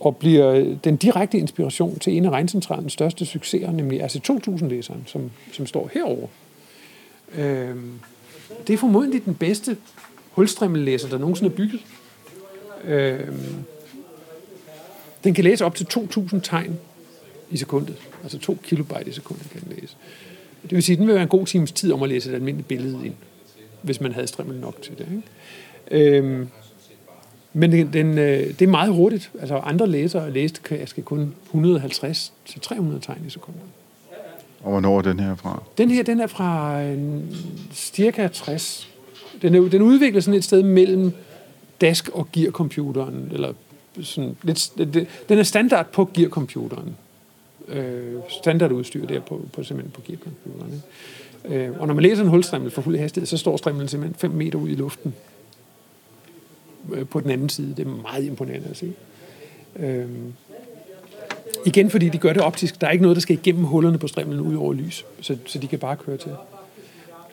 [0.00, 5.66] Og bliver den direkte inspiration til en af regncentralens største succeser, nemlig RC2000-læseren, som, som
[5.66, 6.26] står herover.
[7.34, 7.76] Øh,
[8.66, 9.76] det er formodentlig den bedste
[10.30, 11.80] hulstrimmellæser, der nogensinde er bygget.
[12.84, 13.28] Øh,
[15.24, 16.78] den kan læse op til 2.000 tegn
[17.50, 17.96] i sekundet.
[18.22, 19.96] Altså 2 kilobyte i sekundet kan den læse.
[20.62, 22.34] Det vil sige, at den vil være en god times tid om at læse et
[22.34, 23.14] almindeligt billede ind,
[23.82, 25.06] hvis man havde strimmel nok til det.
[25.10, 26.16] Ikke?
[26.18, 26.48] Øhm,
[27.52, 29.30] men den, den, øh, det er meget hurtigt.
[29.40, 33.62] Altså andre læsere læste skal kun 150 til 300 tegn i sekundet.
[34.62, 35.62] Og hvornår er den her fra?
[35.78, 37.36] Den her, den er fra en,
[37.72, 38.88] cirka 60.
[39.42, 41.12] Den, er, den udvikler sådan et sted mellem
[41.82, 43.52] dask- og gearcomputeren, eller
[44.02, 46.96] sådan lidt, det, den er standard på gearcomputeren.
[47.68, 50.82] Øh, standardudstyr der på, på simpelthen på gearcomputeren.
[51.44, 54.30] Øh, og når man læser en hulstrimmel for fuld hastighed, så står strimlen simpelthen 5
[54.30, 55.14] meter ud i luften
[56.92, 57.74] øh, på den anden side.
[57.76, 58.92] Det er meget imponerende at se.
[59.76, 60.08] Øh,
[61.66, 62.80] igen fordi de gør det optisk.
[62.80, 65.58] Der er ikke noget, der skal igennem hullerne på strimlen ud over lys, så, så
[65.58, 66.32] de kan bare køre til.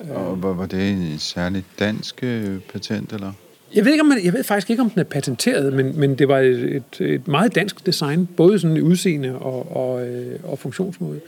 [0.10, 3.34] Og var, var det en særligt dansk øh, patent, eller?
[3.76, 6.15] Jeg ved, ikke, om man, jeg ved faktisk ikke, om den er patenteret, men, men
[6.15, 10.39] det var et, et, et meget dansk design, både sådan i udseende og, og, øh,
[10.43, 11.20] og funktionsmåde.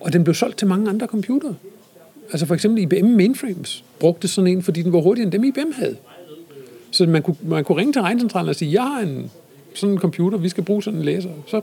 [0.00, 1.54] Og den blev solgt til mange andre computere.
[2.30, 5.72] Altså for eksempel IBM Mainframes brugte sådan en, fordi den var hurtigere end dem IBM
[5.74, 5.96] havde.
[6.90, 9.30] Så man kunne, man kunne ringe til regncentralen og sige, jeg har en
[9.74, 11.30] sådan en computer, vi skal bruge sådan en læser.
[11.46, 11.60] Så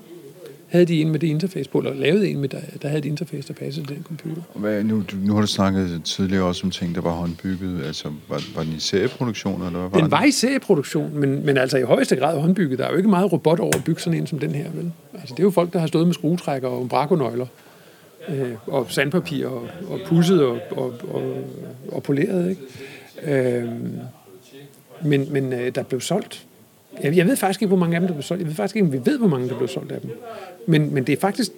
[0.68, 3.06] havde de en med det interface på, eller lavede en med, der, der havde et
[3.06, 4.42] interface, der passede til den computer.
[4.56, 7.86] Hvad, nu, nu har du snakket tidligere også om ting, der var håndbygget.
[7.86, 9.62] Altså, var, var den i serieproduktion?
[9.62, 12.80] Eller hvad var den var i serieproduktion, men, men altså i højeste grad håndbygget.
[12.80, 14.92] Der er jo ikke meget robot over at bygge sådan en som den her, vel?
[15.14, 17.46] Altså, det er jo folk, der har stået med skruetrækker og brakonøgler
[18.30, 21.44] øh, og sandpapir og, og pusset og, og, og,
[21.92, 22.62] og poleret, ikke?
[23.24, 23.70] Øh,
[25.04, 26.47] men men øh, der blev solgt
[27.04, 28.42] jeg, jeg ved faktisk ikke, hvor mange af dem, der blev solgt.
[28.42, 30.12] Jeg ved faktisk ikke, om vi ved, hvor mange, der blev solgt af dem.
[30.68, 31.52] Men, men det er faktisk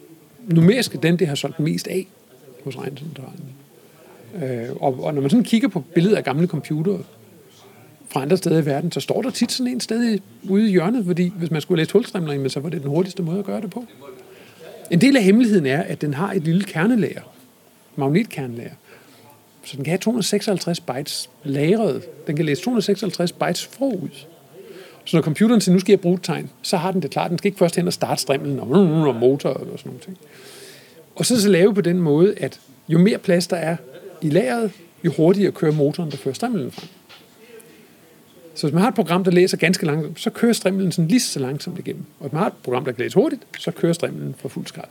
[0.47, 2.07] numerisk den, det har solgt mest af
[2.63, 3.43] hos regncentralen.
[4.43, 6.99] Øh, og, og når man sådan kigger på billeder af gamle computere
[8.09, 10.19] fra andre steder i verden, så står der tit sådan en sted
[10.49, 13.39] ude i hjørnet, fordi hvis man skulle læse hulstrimler, så var det den hurtigste måde
[13.39, 13.85] at gøre det på.
[14.91, 17.21] En del af hemmeligheden er, at den har et lille kernelager,
[17.95, 18.73] magnetkernelager,
[19.63, 22.27] så den kan have 256 bytes lagret.
[22.27, 24.09] Den kan læse 256 bytes forud.
[25.09, 27.29] Så når computeren siger, nu skal jeg bruge et tegn, så har den det klart.
[27.29, 28.69] Den skal ikke først hen og starte strimlen og,
[29.07, 30.17] og motor og sådan noget.
[31.15, 33.77] Og så så lave på den måde, at jo mere plads der er
[34.21, 34.71] i lageret,
[35.03, 36.89] jo hurtigere kører motoren, der fører strimlen frem.
[38.55, 41.19] Så hvis man har et program, der læser ganske langsomt, så kører strimlen sådan lige
[41.19, 42.03] så langsomt igennem.
[42.19, 44.67] Og hvis man har et program, der kan læse hurtigt, så kører strimlen for fuld
[44.67, 44.89] skrald.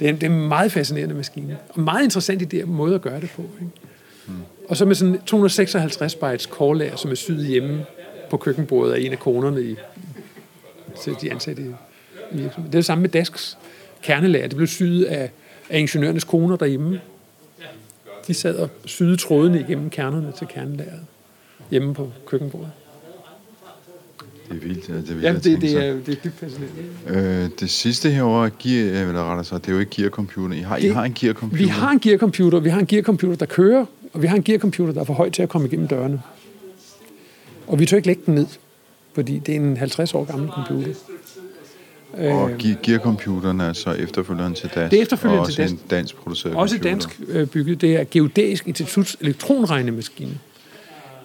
[0.00, 1.58] Det er, det er en meget fascinerende maskine.
[1.68, 3.42] Og meget interessant i det måde at gøre det på.
[3.42, 3.72] Ikke?
[4.26, 4.34] Mm.
[4.68, 7.84] Og så med sådan 256 bytes core som er syet hjemme
[8.30, 9.76] på køkkenbordet af en af konerne i,
[11.02, 11.66] til de ansatte i
[12.32, 12.64] virksomheden.
[12.64, 13.58] Det er det samme med Dasks
[14.02, 14.48] kernelager.
[14.48, 15.30] Det blev syet af,
[15.70, 17.00] af ingeniørernes koner derhjemme.
[18.26, 21.00] De sad og syede trådene igennem kernerne til kernelageret
[21.70, 22.70] hjemme på køkkenbordet.
[24.48, 24.86] Det er vildt.
[24.86, 27.44] Det er vildt ja, det, det, er, det er dybt fascinerende.
[27.44, 30.56] Øh, det sidste herovre, gear, eller rettere sig, det er jo ikke gearcomputer.
[30.56, 31.64] I har, det, I har en gearcomputer.
[31.64, 32.60] Vi har en gearcomputer.
[32.60, 35.30] Vi har en gearcomputer, der kører Og vi har en gearcomputer, der er for høj
[35.30, 36.22] til at komme igennem dørene.
[37.70, 38.46] Og vi tør ikke lægge den ned,
[39.14, 40.94] fordi det er en 50 år gammel computer.
[42.12, 44.90] Og Ge- Gearcomputeren er så efterfølgeren til DAS.
[44.90, 45.70] Det er efterfølgeren til DAS.
[45.72, 46.90] en dansk produceret Også computer.
[46.90, 47.80] dansk øh, bygget.
[47.80, 50.38] Det er Geodæisk Instituts elektronregnemaskine.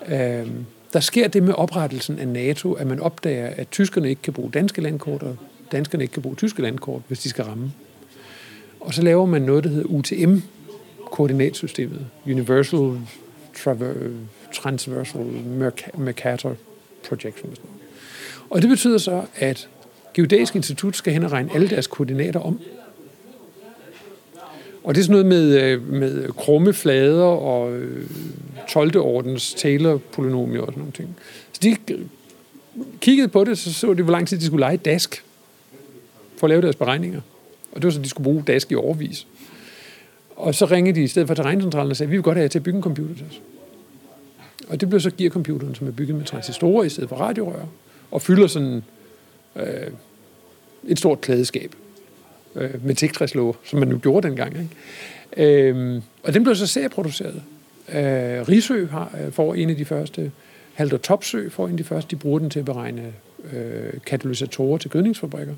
[0.07, 0.47] Øh,
[0.93, 4.51] der sker det med oprettelsen af NATO, at man opdager, at tyskerne ikke kan bruge
[4.51, 5.37] danske landkort, og
[5.71, 7.71] danskerne ikke kan bruge tyske landkort, hvis de skal ramme.
[8.79, 10.37] Og så laver man noget, der hedder UTM,
[11.11, 12.05] koordinatsystemet.
[12.25, 12.99] Universal
[13.63, 14.11] Traver-
[14.55, 15.21] Transversal
[15.97, 16.55] Mercator
[17.09, 17.49] Projection.
[17.49, 17.69] og sådan.
[18.49, 19.69] Og det betyder så, at
[20.13, 22.59] Geodæisk Institut skal hen og regne alle deres koordinater om.
[24.83, 28.09] Og det er sådan noget med, øh, med krumme flader og øh,
[28.69, 28.97] 12.
[28.97, 31.15] ordens Taylor-polynomier og sådan nogle ting.
[31.51, 31.77] Så de
[33.01, 35.23] kiggede på det, så så de, hvor lang tid de skulle lege dask
[36.37, 37.21] for at lave deres beregninger.
[37.71, 39.27] Og det var så, de skulle bruge dask i overvis.
[40.35, 42.43] Og så ringede de i stedet for til regncentralen og sagde, vi vil godt have
[42.43, 43.41] jer til at bygge en computer til os.
[44.67, 47.65] Og det blev så gearcomputeren, som er bygget med transistorer i stedet for radiorør,
[48.11, 48.83] og fylder sådan
[49.55, 49.91] øh,
[50.87, 51.75] et stort klædeskab
[52.55, 54.57] øh, med tektræslåger, som man nu gjorde dengang.
[54.57, 55.69] Ikke?
[55.69, 57.43] Øh, og den blev så serieproduceret.
[57.89, 60.31] Øh, Risø har, øh, får en af de første,
[60.73, 63.13] Halter Topsø får en af de første, de bruger den til at beregne
[63.53, 65.55] øh, katalysatorer til gødningsfabrikker.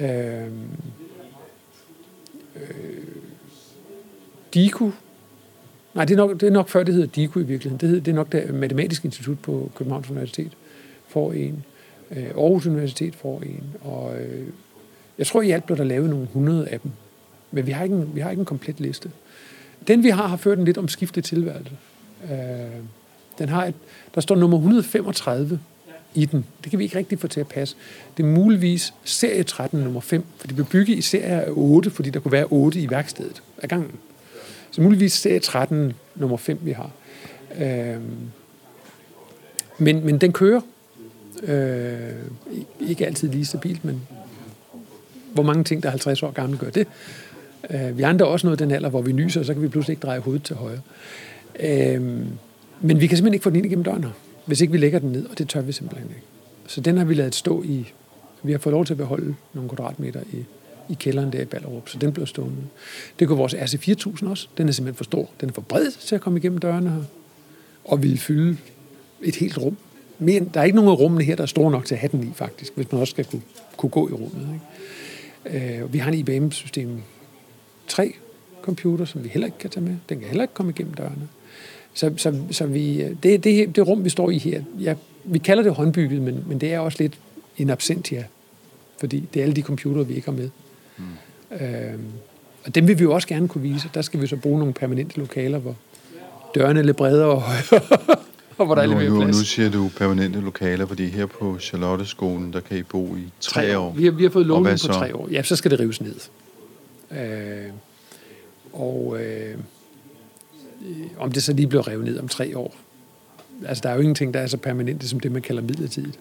[0.00, 0.46] Øh,
[2.56, 3.02] øh,
[4.54, 4.90] DIKU,
[5.94, 7.80] nej, det er, nok, det er nok før, det hedder DIKU i virkeligheden.
[7.80, 10.52] Det, hedder, det er nok det Matematiske Institut på Københavns Universitet
[11.08, 11.64] får en.
[12.10, 13.64] Øh, Aarhus Universitet får en.
[13.80, 14.46] Og øh,
[15.18, 16.90] jeg tror i alt blev der lavet nogle 100 af dem.
[17.50, 19.10] Men vi har ikke en, vi har ikke en komplet liste.
[19.88, 21.76] Den vi har, har ført en lidt omskiftet tilværelse.
[22.24, 22.38] Øh,
[23.38, 23.74] den har et,
[24.14, 25.60] der står nummer 135
[26.14, 26.44] i den.
[26.62, 27.76] Det kan vi ikke rigtig få til at passe.
[28.16, 31.90] Det er muligvis serie 13 nummer 5, for de blev bygget i serie af 8,
[31.90, 33.90] fordi der kunne være 8 i værkstedet af gangen.
[34.72, 36.90] Så muligvis serie 13 nummer 5, vi har.
[37.60, 38.00] Øh,
[39.78, 40.60] men, men den kører.
[41.42, 42.12] Øh,
[42.80, 44.02] ikke altid lige stabilt, men
[45.34, 46.86] hvor mange ting, der er 50 år gamle, gør det.
[47.70, 49.68] Øh, vi andre er også nået den alder, hvor vi nyser, og så kan vi
[49.68, 50.80] pludselig ikke dreje hovedet til højre.
[51.60, 52.02] Øh,
[52.80, 54.10] men vi kan simpelthen ikke få den ind igennem døren her,
[54.46, 56.22] hvis ikke vi lægger den ned, og det tør vi simpelthen ikke.
[56.66, 57.92] Så den har vi lavet stå i.
[58.42, 60.44] Vi har fået lov til at beholde nogle kvadratmeter i,
[60.88, 62.56] i kælderen der i Ballerup, så den blev stående.
[63.18, 64.48] Det kunne vores RC4000 også.
[64.58, 65.28] Den er simpelthen for stor.
[65.40, 67.02] Den er for bred til at komme igennem dørene her.
[67.84, 68.56] Og ville fylde
[69.22, 69.76] et helt rum.
[70.18, 72.10] Men der er ikke nogen af rummene her, der er store nok til at have
[72.12, 73.42] den i, faktisk, hvis man også skal kunne,
[73.76, 74.48] kunne gå i rummet.
[74.54, 75.82] Ikke?
[75.82, 77.02] Øh, vi har en IBM-system
[77.88, 78.14] 3
[78.62, 79.96] computer, som vi heller ikke kan tage med.
[80.08, 81.28] Den kan heller ikke komme igennem dørene.
[81.94, 85.38] Så, så, så vi, øh, det, det, det rum, vi står i her, ja, vi
[85.38, 87.18] kalder det håndbygget, men, men det er også lidt
[87.58, 88.24] en absentia,
[88.98, 90.50] fordi det er alle de computere, vi ikke har med.
[90.98, 91.04] Mm.
[91.60, 92.04] Øhm,
[92.64, 93.90] og dem vil vi jo også gerne kunne vise.
[93.94, 95.76] Der skal vi så bruge nogle permanente lokaler, hvor
[96.54, 97.82] dørene er lidt bredere og højere,
[98.58, 99.36] og hvor der er lidt Nu, mere nu, plads.
[99.38, 103.78] nu siger du permanente lokaler, fordi her på Charlotteskolen, der kan I bo i tre
[103.78, 103.92] år.
[103.92, 105.28] Vi har, vi har fået hvad på tre år.
[105.30, 106.14] Ja, så skal det rives ned.
[107.10, 107.70] Øh,
[108.72, 109.58] og øh,
[111.18, 112.74] om det så lige bliver revet ned om tre år.
[113.66, 116.18] Altså, der er jo ingenting, der er så permanente som det, man kalder midlertidigt.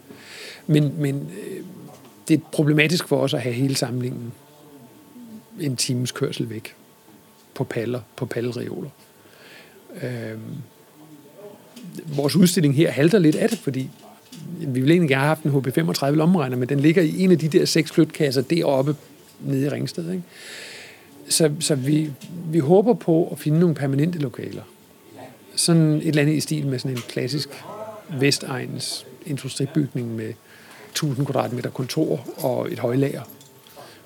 [0.68, 1.64] Men, men øh,
[2.28, 4.32] det er problematisk for os at have hele samlingen
[5.60, 6.76] en times kørsel væk
[7.54, 8.90] på paller, på pallereoler.
[10.04, 10.38] Øh,
[12.16, 13.90] vores udstilling her halter lidt af det, fordi
[14.60, 17.40] vi ville egentlig gerne have haft en HB35 lommeregner, men den ligger i en af
[17.40, 18.96] de der seks flytkasser deroppe
[19.40, 20.12] nede i Ringsted.
[20.12, 20.24] Ikke?
[21.30, 22.12] Så, så vi,
[22.46, 24.64] vi håber på at finde nogle permanente lokaler.
[25.56, 27.50] Sådan et eller andet i stil med sådan en klassisk
[28.20, 30.34] Vestegns industribygning med
[30.92, 33.22] 1000 kvadratmeter kontor og et højlager.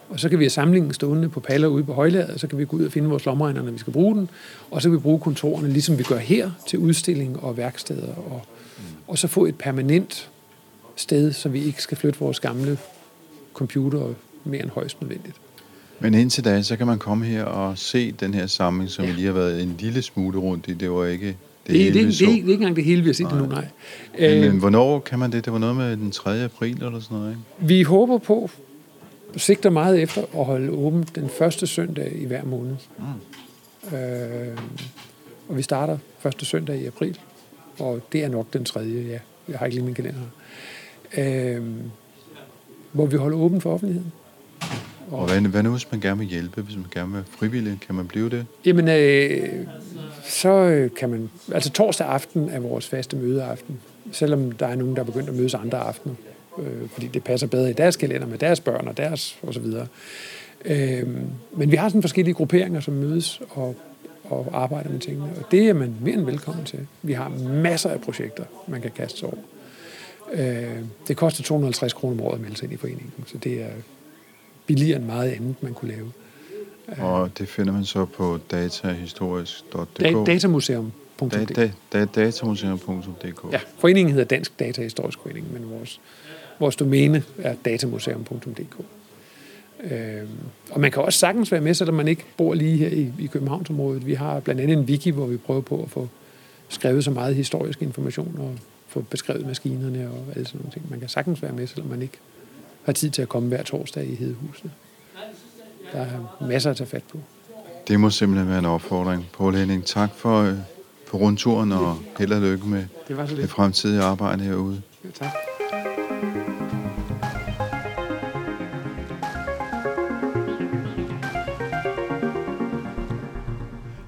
[0.10, 2.58] Og så kan vi have samlingen stående på paller ude på højlageret, og så kan
[2.58, 4.30] vi gå ud og finde vores lommeregner, når vi skal bruge den.
[4.72, 8.14] Og så kan vi bruge kontorerne, ligesom vi gør her, til udstilling og værksteder.
[8.32, 8.41] Og,
[9.08, 10.30] og så få et permanent
[10.95, 12.78] sted, så vi ikke skal flytte vores gamle
[13.53, 15.36] computer mere end højst nødvendigt.
[15.99, 19.12] Men indtil da, så kan man komme her og se den her samling, som ja.
[19.12, 20.74] vi lige har været en lille smule rundt i.
[20.74, 21.36] Det var ikke det,
[21.68, 22.26] Det, det, hele, det, det, så.
[22.26, 23.68] det, er ikke engang det hele, vi har set endnu, nej.
[24.20, 25.45] Men, men hvornår kan man det?
[25.45, 26.43] Det var noget med den 3.
[26.43, 27.68] april eller sådan noget, ikke?
[27.68, 28.49] Vi håber på,
[29.38, 32.75] sigter meget efter at holde åbent den første søndag i hver måned.
[32.97, 33.97] Mm.
[33.97, 34.57] Øh,
[35.49, 37.19] og vi starter første søndag i april,
[37.79, 39.19] og det er nok den tredje, ja.
[39.47, 40.19] Jeg har ikke lige min kalender
[41.13, 41.55] her.
[41.57, 41.63] Øh,
[42.91, 44.11] hvor vi holder åbent for offentligheden.
[45.11, 46.61] Og hvad, hvad nu, hvis man gerne vil hjælpe?
[46.61, 48.45] Hvis man gerne vil frivillig, kan man blive det?
[48.65, 49.67] Jamen, øh,
[50.23, 51.29] så øh, kan man...
[51.53, 53.79] Altså torsdag aften er vores faste mødeaften.
[54.11, 56.15] Selvom der er nogen, der er begyndt at mødes andre aftener.
[56.60, 59.60] Øh, fordi det passer bedre i deres kalender med deres børn og deres og så
[59.60, 59.88] videre.
[60.66, 61.08] Øh,
[61.51, 63.41] men vi har sådan forskellige grupperinger, som mødes.
[63.49, 63.76] Og
[64.30, 65.30] og arbejder med tingene.
[65.38, 66.80] Og det er man mere end velkommen til.
[67.01, 69.38] Vi har masser af projekter, man kan kaste sig over.
[70.34, 73.62] Øh, det koster 250 kroner om året at melde sig ind i foreningen, så det
[73.62, 73.70] er
[74.66, 76.12] billigere end meget andet, man kunne lave.
[76.97, 79.99] Og det finder man så på datahistorisk.dk.
[79.99, 83.53] Da- datamuseum.dk Da, da, da, datamuseum.dk.
[83.53, 85.99] Ja, foreningen hedder Dansk Datahistorisk Forening, men vores,
[86.60, 88.86] vores domæne er datamuseum.dk.
[89.84, 90.28] Øhm,
[90.72, 93.26] og man kan også sagtens være med, selvom man ikke bor lige her i, i
[93.26, 94.06] Københavnsområdet.
[94.06, 96.10] Vi har blandt andet en wiki, hvor vi prøver på at få
[96.70, 98.56] skrevet så meget historisk information og
[98.88, 100.86] få beskrevet maskinerne og alle sådan nogle ting.
[100.89, 102.18] Man kan sagtens være med, selvom man ikke
[102.84, 104.72] har tid til at komme hver torsdag i Hedehusene.
[105.91, 107.20] Der er masser at tage fat på.
[107.88, 109.28] Det må simpelthen være en opfordring.
[109.34, 110.53] Poul Henning, tak for, øh,
[111.08, 114.82] for rundturen, og held og lykke med Det det fremtidige arbejde herude.
[115.03, 115.55] Ja, tak.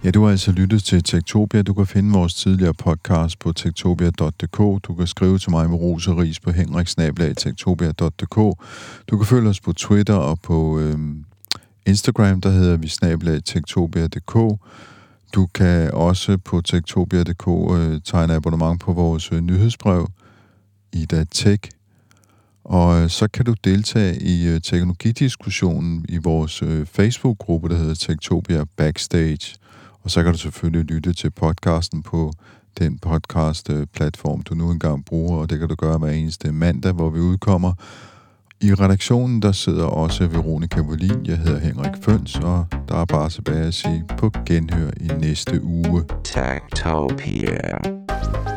[0.08, 1.62] Ja, du har altså lyttet til Tektopia.
[1.62, 4.58] Du kan finde vores tidligere podcast på tektopia.dk.
[4.84, 8.36] Du kan skrive til mig med ros og ris på henriksnabelag.tektopia.dk.
[9.08, 10.99] Du kan følge os på Twitter og på øh,
[11.86, 14.60] Instagram, der hedder vi snabelag.tektopia.dk.
[15.36, 17.47] Du kan også på tektopia.dk
[17.78, 20.08] øh, tegne abonnement på vores øh, nyhedsbrev,
[20.93, 21.72] Ida Tech.
[22.64, 27.95] Og øh, så kan du deltage i øh, teknologidiskussionen i vores øh, Facebook-gruppe, der hedder
[27.95, 29.66] Tektopia Backstage.
[30.08, 32.32] Og så kan du selvfølgelig lytte til podcasten på
[32.80, 37.10] den podcast-platform, du nu engang bruger, og det kan du gøre hver eneste mandag, hvor
[37.10, 37.74] vi udkommer.
[38.62, 43.30] I redaktionen, der sidder også Veronika Wallin, jeg hedder Henrik Føns, og der er bare
[43.30, 46.03] tilbage at sige på genhør i næste uge.
[46.24, 46.62] Tak,
[47.18, 48.57] Pierre.